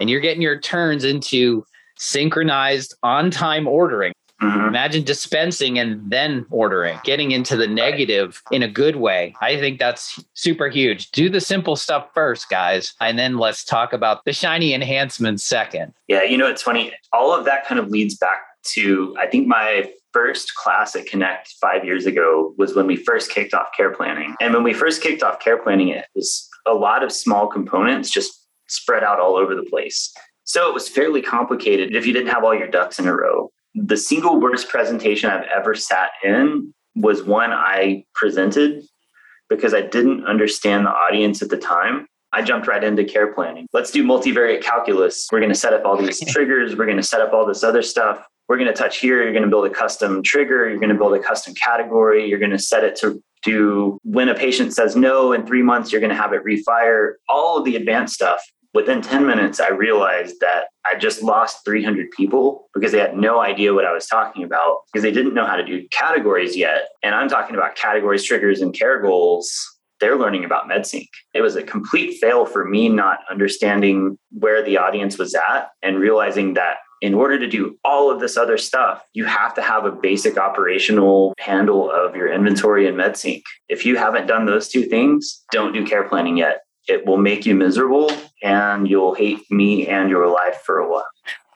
and 0.00 0.08
you're 0.08 0.20
getting 0.20 0.42
your 0.42 0.60
turns 0.60 1.04
into 1.04 1.64
synchronized 1.96 2.94
on 3.02 3.30
time 3.30 3.66
ordering, 3.68 4.12
Mm-hmm. 4.42 4.68
Imagine 4.68 5.04
dispensing 5.04 5.78
and 5.78 6.10
then 6.10 6.44
ordering, 6.50 6.98
getting 7.04 7.30
into 7.30 7.56
the 7.56 7.68
negative 7.68 8.42
in 8.50 8.64
a 8.64 8.68
good 8.68 8.96
way. 8.96 9.34
I 9.40 9.56
think 9.56 9.78
that's 9.78 10.22
super 10.34 10.68
huge. 10.68 11.12
Do 11.12 11.28
the 11.28 11.40
simple 11.40 11.76
stuff 11.76 12.08
first, 12.12 12.50
guys, 12.50 12.92
and 13.00 13.16
then 13.16 13.38
let's 13.38 13.64
talk 13.64 13.92
about 13.92 14.24
the 14.24 14.32
shiny 14.32 14.74
enhancements 14.74 15.44
second. 15.44 15.92
Yeah, 16.08 16.24
you 16.24 16.36
know, 16.36 16.48
it's 16.48 16.62
funny. 16.62 16.92
All 17.12 17.32
of 17.32 17.44
that 17.44 17.66
kind 17.66 17.78
of 17.78 17.88
leads 17.90 18.16
back 18.16 18.40
to, 18.74 19.14
I 19.16 19.28
think, 19.28 19.46
my 19.46 19.92
first 20.12 20.54
class 20.54 20.94
at 20.94 21.06
Connect 21.06 21.54
five 21.60 21.84
years 21.84 22.06
ago 22.06 22.54
was 22.58 22.74
when 22.74 22.86
we 22.86 22.96
first 22.96 23.30
kicked 23.30 23.54
off 23.54 23.68
care 23.76 23.90
planning. 23.90 24.34
And 24.40 24.52
when 24.54 24.62
we 24.62 24.72
first 24.72 25.02
kicked 25.02 25.22
off 25.22 25.40
care 25.40 25.62
planning, 25.62 25.88
it 25.88 26.06
was 26.14 26.48
a 26.66 26.74
lot 26.74 27.02
of 27.02 27.12
small 27.12 27.46
components 27.48 28.10
just 28.10 28.46
spread 28.68 29.04
out 29.04 29.20
all 29.20 29.36
over 29.36 29.54
the 29.54 29.64
place. 29.64 30.12
So 30.44 30.68
it 30.68 30.74
was 30.74 30.88
fairly 30.88 31.22
complicated 31.22 31.94
if 31.94 32.06
you 32.06 32.12
didn't 32.12 32.32
have 32.32 32.44
all 32.44 32.54
your 32.54 32.68
ducks 32.68 32.98
in 32.98 33.06
a 33.06 33.16
row. 33.16 33.50
The 33.74 33.96
single 33.96 34.40
worst 34.40 34.68
presentation 34.68 35.30
I've 35.30 35.46
ever 35.54 35.74
sat 35.74 36.10
in 36.22 36.74
was 36.94 37.22
one 37.22 37.52
I 37.52 38.04
presented 38.14 38.84
because 39.48 39.72
I 39.72 39.80
didn't 39.80 40.26
understand 40.26 40.86
the 40.86 40.90
audience 40.90 41.42
at 41.42 41.48
the 41.48 41.56
time. 41.56 42.06
I 42.34 42.42
jumped 42.42 42.66
right 42.66 42.82
into 42.82 43.04
care 43.04 43.32
planning. 43.32 43.66
Let's 43.72 43.90
do 43.90 44.04
multivariate 44.04 44.62
calculus. 44.62 45.28
We're 45.30 45.40
going 45.40 45.52
to 45.52 45.58
set 45.58 45.74
up 45.74 45.84
all 45.84 45.96
these 45.96 46.20
triggers. 46.32 46.76
We're 46.76 46.86
going 46.86 46.96
to 46.96 47.02
set 47.02 47.20
up 47.20 47.32
all 47.32 47.46
this 47.46 47.62
other 47.62 47.82
stuff 47.82 48.26
we're 48.48 48.56
going 48.56 48.68
to 48.68 48.74
touch 48.74 48.98
here. 48.98 49.22
You're 49.22 49.32
going 49.32 49.44
to 49.44 49.48
build 49.48 49.66
a 49.66 49.70
custom 49.70 50.22
trigger. 50.22 50.68
You're 50.68 50.78
going 50.78 50.90
to 50.90 50.98
build 50.98 51.14
a 51.14 51.20
custom 51.20 51.54
category. 51.54 52.28
You're 52.28 52.38
going 52.38 52.50
to 52.50 52.58
set 52.58 52.84
it 52.84 52.96
to 52.96 53.22
do 53.42 53.98
when 54.04 54.28
a 54.28 54.34
patient 54.34 54.72
says 54.72 54.94
no 54.94 55.32
in 55.32 55.46
three 55.46 55.62
months, 55.62 55.90
you're 55.90 56.00
going 56.00 56.14
to 56.14 56.16
have 56.16 56.32
it 56.32 56.44
refire, 56.44 57.14
all 57.28 57.58
of 57.58 57.64
the 57.64 57.76
advanced 57.76 58.14
stuff. 58.14 58.40
Within 58.74 59.02
10 59.02 59.26
minutes, 59.26 59.60
I 59.60 59.68
realized 59.68 60.36
that 60.40 60.68
I 60.86 60.94
just 60.94 61.22
lost 61.22 61.64
300 61.64 62.10
people 62.12 62.70
because 62.72 62.92
they 62.92 62.98
had 62.98 63.16
no 63.16 63.40
idea 63.40 63.74
what 63.74 63.84
I 63.84 63.92
was 63.92 64.06
talking 64.06 64.44
about 64.44 64.78
because 64.90 65.02
they 65.02 65.10
didn't 65.10 65.34
know 65.34 65.44
how 65.44 65.56
to 65.56 65.64
do 65.64 65.86
categories 65.90 66.56
yet. 66.56 66.88
And 67.02 67.14
I'm 67.14 67.28
talking 67.28 67.54
about 67.54 67.76
categories, 67.76 68.24
triggers, 68.24 68.62
and 68.62 68.72
care 68.72 69.02
goals 69.02 69.72
they're 70.02 70.18
learning 70.18 70.44
about 70.44 70.68
MedSync. 70.68 71.06
It 71.32 71.42
was 71.42 71.54
a 71.54 71.62
complete 71.62 72.18
fail 72.20 72.44
for 72.44 72.64
me 72.64 72.88
not 72.88 73.20
understanding 73.30 74.18
where 74.32 74.60
the 74.60 74.76
audience 74.76 75.16
was 75.16 75.32
at 75.32 75.68
and 75.80 75.96
realizing 75.96 76.54
that 76.54 76.78
in 77.02 77.14
order 77.14 77.36
to 77.36 77.48
do 77.48 77.76
all 77.84 78.10
of 78.12 78.20
this 78.20 78.36
other 78.36 78.56
stuff, 78.56 79.04
you 79.12 79.24
have 79.24 79.52
to 79.54 79.60
have 79.60 79.84
a 79.84 79.90
basic 79.90 80.38
operational 80.38 81.34
handle 81.40 81.90
of 81.90 82.14
your 82.14 82.32
inventory 82.32 82.86
and 82.86 82.96
MedSync. 82.96 83.42
If 83.68 83.84
you 83.84 83.96
haven't 83.96 84.28
done 84.28 84.46
those 84.46 84.68
two 84.68 84.84
things, 84.84 85.42
don't 85.50 85.72
do 85.72 85.84
care 85.84 86.08
planning 86.08 86.36
yet. 86.36 86.60
It 86.88 87.04
will 87.04 87.18
make 87.18 87.44
you 87.44 87.56
miserable 87.56 88.10
and 88.42 88.88
you'll 88.88 89.14
hate 89.14 89.40
me 89.50 89.86
and 89.88 90.08
your 90.08 90.28
life 90.28 90.62
for 90.64 90.78
a 90.78 90.88
while. 90.88 91.04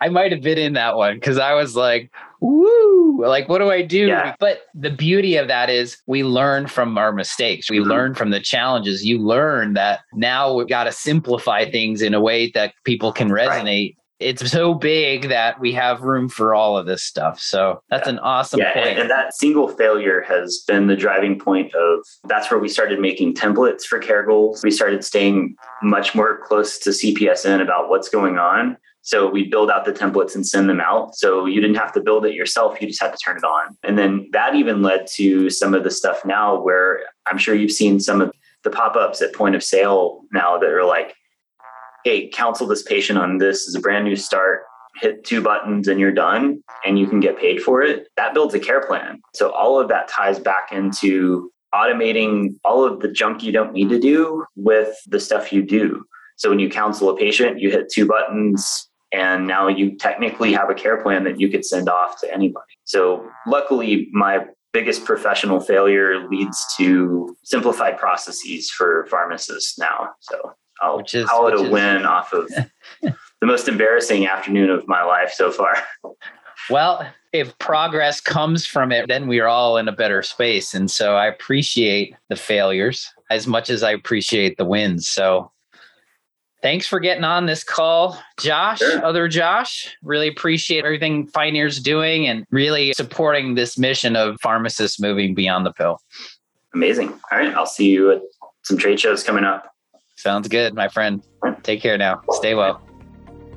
I 0.00 0.08
might 0.08 0.32
have 0.32 0.42
been 0.42 0.58
in 0.58 0.74
that 0.74 0.96
one 0.96 1.14
because 1.14 1.38
I 1.38 1.54
was 1.54 1.74
like, 1.76 2.12
woo, 2.40 3.24
like, 3.24 3.48
what 3.48 3.58
do 3.58 3.70
I 3.70 3.82
do? 3.82 4.08
Yeah. 4.08 4.34
But 4.40 4.62
the 4.74 4.90
beauty 4.90 5.36
of 5.36 5.46
that 5.48 5.70
is 5.70 5.96
we 6.06 6.22
learn 6.24 6.66
from 6.66 6.98
our 6.98 7.12
mistakes. 7.12 7.70
We 7.70 7.78
mm-hmm. 7.78 7.90
learn 7.90 8.14
from 8.14 8.30
the 8.30 8.40
challenges. 8.40 9.04
You 9.04 9.18
learn 9.18 9.74
that 9.74 10.00
now 10.12 10.52
we've 10.52 10.68
got 10.68 10.84
to 10.84 10.92
simplify 10.92 11.70
things 11.70 12.02
in 12.02 12.14
a 12.14 12.20
way 12.20 12.50
that 12.50 12.74
people 12.84 13.12
can 13.12 13.30
resonate. 13.30 13.94
Right 13.94 13.96
it's 14.18 14.50
so 14.50 14.72
big 14.72 15.28
that 15.28 15.60
we 15.60 15.72
have 15.72 16.00
room 16.00 16.28
for 16.28 16.54
all 16.54 16.78
of 16.78 16.86
this 16.86 17.02
stuff. 17.02 17.38
So 17.38 17.82
that's 17.90 18.06
yeah. 18.06 18.14
an 18.14 18.18
awesome 18.20 18.60
yeah, 18.60 18.72
point. 18.72 18.86
And, 18.86 18.98
and, 19.00 19.10
that 19.10 19.34
single 19.34 19.68
failure 19.68 20.22
has 20.22 20.64
been 20.66 20.86
the 20.86 20.96
driving 20.96 21.38
point 21.38 21.74
of 21.74 22.00
that's 22.24 22.50
where 22.50 22.58
we 22.58 22.68
started 22.68 22.98
making 22.98 23.34
templates 23.34 23.82
for 23.82 23.98
care 23.98 24.24
goals. 24.24 24.62
We 24.64 24.70
started 24.70 25.04
staying 25.04 25.56
much 25.82 26.14
more 26.14 26.38
close 26.38 26.78
to 26.78 26.90
CPESN 26.90 27.60
about 27.60 27.90
what's 27.90 28.08
going 28.08 28.38
on. 28.38 28.78
So 29.02 29.28
we 29.30 29.48
build 29.48 29.70
out 29.70 29.84
the 29.84 29.92
templates 29.92 30.34
and 30.34 30.44
send 30.44 30.68
them 30.68 30.80
out. 30.80 31.14
So 31.14 31.46
you 31.46 31.60
didn't 31.60 31.76
have 31.76 31.92
to 31.92 32.00
build 32.00 32.26
it 32.26 32.34
yourself, 32.34 32.80
you 32.80 32.88
just 32.88 33.00
had 33.00 33.12
to 33.12 33.18
turn 33.18 33.36
it 33.36 33.44
on. 33.44 33.76
And 33.84 33.96
then 33.96 34.28
that 34.32 34.56
even 34.56 34.82
led 34.82 35.06
to 35.14 35.48
some 35.50 35.74
of 35.74 35.84
the 35.84 35.90
stuff 35.90 36.24
now 36.24 36.60
where 36.60 37.02
I'm 37.26 37.38
sure 37.38 37.54
you've 37.54 37.70
seen 37.70 38.00
some 38.00 38.20
of 38.20 38.32
the 38.64 38.70
pop-ups 38.70 39.22
at 39.22 39.32
point 39.32 39.54
of 39.54 39.62
sale 39.62 40.22
now 40.32 40.58
that 40.58 40.68
are 40.68 40.84
like, 40.84 41.14
hey, 42.06 42.28
counsel 42.28 42.68
this 42.68 42.84
patient 42.84 43.18
on 43.18 43.38
this 43.38 43.62
is 43.62 43.74
a 43.74 43.80
brand 43.80 44.04
new 44.04 44.14
start. 44.14 44.62
Hit 45.00 45.24
two 45.24 45.42
buttons 45.42 45.88
and 45.88 45.98
you're 45.98 46.12
done, 46.12 46.62
and 46.84 47.00
you 47.00 47.08
can 47.08 47.18
get 47.18 47.36
paid 47.36 47.60
for 47.60 47.82
it. 47.82 48.06
That 48.16 48.32
builds 48.32 48.54
a 48.54 48.60
care 48.60 48.80
plan. 48.80 49.20
So, 49.34 49.50
all 49.50 49.80
of 49.80 49.88
that 49.88 50.06
ties 50.06 50.38
back 50.38 50.70
into 50.70 51.50
automating 51.74 52.54
all 52.64 52.84
of 52.84 53.00
the 53.00 53.08
junk 53.08 53.42
you 53.42 53.50
don't 53.50 53.72
need 53.72 53.88
to 53.88 53.98
do 53.98 54.44
with 54.54 54.96
the 55.08 55.18
stuff 55.18 55.52
you 55.52 55.62
do. 55.62 56.04
So, 56.36 56.48
when 56.48 56.60
you 56.60 56.70
counsel 56.70 57.10
a 57.10 57.16
patient, 57.16 57.58
you 57.58 57.72
hit 57.72 57.90
two 57.92 58.06
buttons, 58.06 58.88
and 59.12 59.48
now 59.48 59.66
you 59.66 59.96
technically 59.96 60.52
have 60.52 60.70
a 60.70 60.74
care 60.74 61.02
plan 61.02 61.24
that 61.24 61.40
you 61.40 61.48
could 61.48 61.64
send 61.64 61.88
off 61.88 62.20
to 62.20 62.32
anybody. 62.32 62.72
So, 62.84 63.28
luckily, 63.48 64.08
my 64.12 64.46
biggest 64.72 65.04
professional 65.04 65.58
failure 65.58 66.28
leads 66.28 66.64
to 66.76 67.36
simplified 67.42 67.98
processes 67.98 68.70
for 68.70 69.06
pharmacists 69.10 69.76
now. 69.76 70.10
So 70.20 70.54
I'll 70.82 70.98
which 70.98 71.14
is, 71.14 71.28
call 71.28 71.48
it 71.48 71.54
a 71.54 71.64
is, 71.64 71.70
win 71.70 72.04
off 72.04 72.32
of 72.32 72.48
the 73.02 73.46
most 73.46 73.68
embarrassing 73.68 74.26
afternoon 74.26 74.70
of 74.70 74.86
my 74.86 75.02
life 75.02 75.32
so 75.32 75.50
far. 75.50 75.76
Well, 76.70 77.06
if 77.32 77.56
progress 77.58 78.20
comes 78.20 78.66
from 78.66 78.92
it, 78.92 79.08
then 79.08 79.26
we 79.26 79.40
are 79.40 79.48
all 79.48 79.76
in 79.76 79.88
a 79.88 79.92
better 79.92 80.22
space. 80.22 80.74
And 80.74 80.90
so 80.90 81.16
I 81.16 81.26
appreciate 81.26 82.14
the 82.28 82.36
failures 82.36 83.12
as 83.30 83.46
much 83.46 83.70
as 83.70 83.82
I 83.82 83.92
appreciate 83.92 84.56
the 84.56 84.64
wins. 84.64 85.06
So 85.06 85.50
thanks 86.62 86.86
for 86.86 86.98
getting 86.98 87.24
on 87.24 87.46
this 87.46 87.62
call, 87.62 88.20
Josh, 88.40 88.78
sure. 88.78 89.04
other 89.04 89.28
Josh. 89.28 89.94
Really 90.02 90.28
appreciate 90.28 90.84
everything 90.84 91.28
Pioneer's 91.28 91.80
doing 91.80 92.26
and 92.26 92.46
really 92.50 92.92
supporting 92.94 93.54
this 93.54 93.78
mission 93.78 94.16
of 94.16 94.38
pharmacists 94.40 94.98
moving 94.98 95.34
beyond 95.34 95.66
the 95.66 95.72
pill. 95.72 95.98
Amazing. 96.74 97.08
All 97.30 97.38
right. 97.38 97.54
I'll 97.54 97.66
see 97.66 97.90
you 97.90 98.12
at 98.12 98.22
some 98.62 98.76
trade 98.76 98.98
shows 98.98 99.22
coming 99.22 99.44
up. 99.44 99.70
Sounds 100.16 100.48
good, 100.48 100.74
my 100.74 100.88
friend. 100.88 101.22
Take 101.62 101.80
care 101.80 101.98
now. 101.98 102.22
Stay 102.32 102.54
well. 102.54 102.80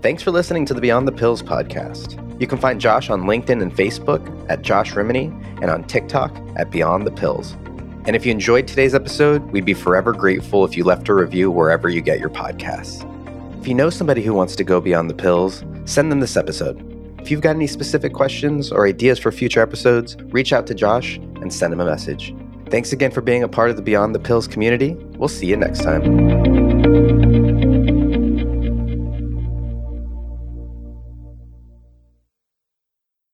Thanks 0.01 0.23
for 0.23 0.31
listening 0.31 0.65
to 0.65 0.73
the 0.73 0.81
Beyond 0.81 1.07
the 1.07 1.11
Pills 1.11 1.41
podcast. 1.41 2.17
You 2.39 2.47
can 2.47 2.57
find 2.57 2.79
Josh 2.79 3.09
on 3.09 3.23
LinkedIn 3.23 3.61
and 3.61 3.75
Facebook 3.75 4.49
at 4.49 4.61
Josh 4.61 4.93
Rimini 4.93 5.25
and 5.61 5.65
on 5.65 5.83
TikTok 5.83 6.35
at 6.55 6.71
Beyond 6.71 7.05
the 7.05 7.11
Pills. 7.11 7.57
And 8.05 8.15
if 8.15 8.25
you 8.25 8.31
enjoyed 8.31 8.67
today's 8.67 8.95
episode, 8.95 9.43
we'd 9.51 9.65
be 9.65 9.73
forever 9.73 10.13
grateful 10.13 10.63
if 10.63 10.77
you 10.77 10.83
left 10.83 11.09
a 11.09 11.13
review 11.13 11.51
wherever 11.51 11.89
you 11.89 12.01
get 12.01 12.19
your 12.19 12.29
podcasts. 12.29 13.05
If 13.59 13.67
you 13.67 13.73
know 13.73 13.89
somebody 13.89 14.23
who 14.23 14.33
wants 14.33 14.55
to 14.55 14.63
go 14.63 14.79
beyond 14.79 15.09
the 15.09 15.13
pills, 15.15 15.63
send 15.83 16.11
them 16.11 16.21
this 16.21 16.37
episode. 16.37 16.85
If 17.19 17.29
you've 17.29 17.41
got 17.41 17.57
any 17.57 17.67
specific 17.67 18.13
questions 18.13 18.71
or 18.71 18.87
ideas 18.87 19.19
for 19.19 19.33
future 19.33 19.61
episodes, 19.61 20.15
reach 20.31 20.53
out 20.53 20.65
to 20.67 20.73
Josh 20.73 21.17
and 21.17 21.53
send 21.53 21.73
him 21.73 21.81
a 21.81 21.85
message. 21.85 22.33
Thanks 22.69 22.93
again 22.93 23.11
for 23.11 23.21
being 23.21 23.43
a 23.43 23.47
part 23.47 23.69
of 23.69 23.75
the 23.75 23.81
Beyond 23.81 24.13
the 24.13 24.19
Pills 24.19 24.47
community. 24.47 24.93
We'll 25.17 25.27
see 25.27 25.47
you 25.47 25.57
next 25.57 25.79
time. 25.79 26.68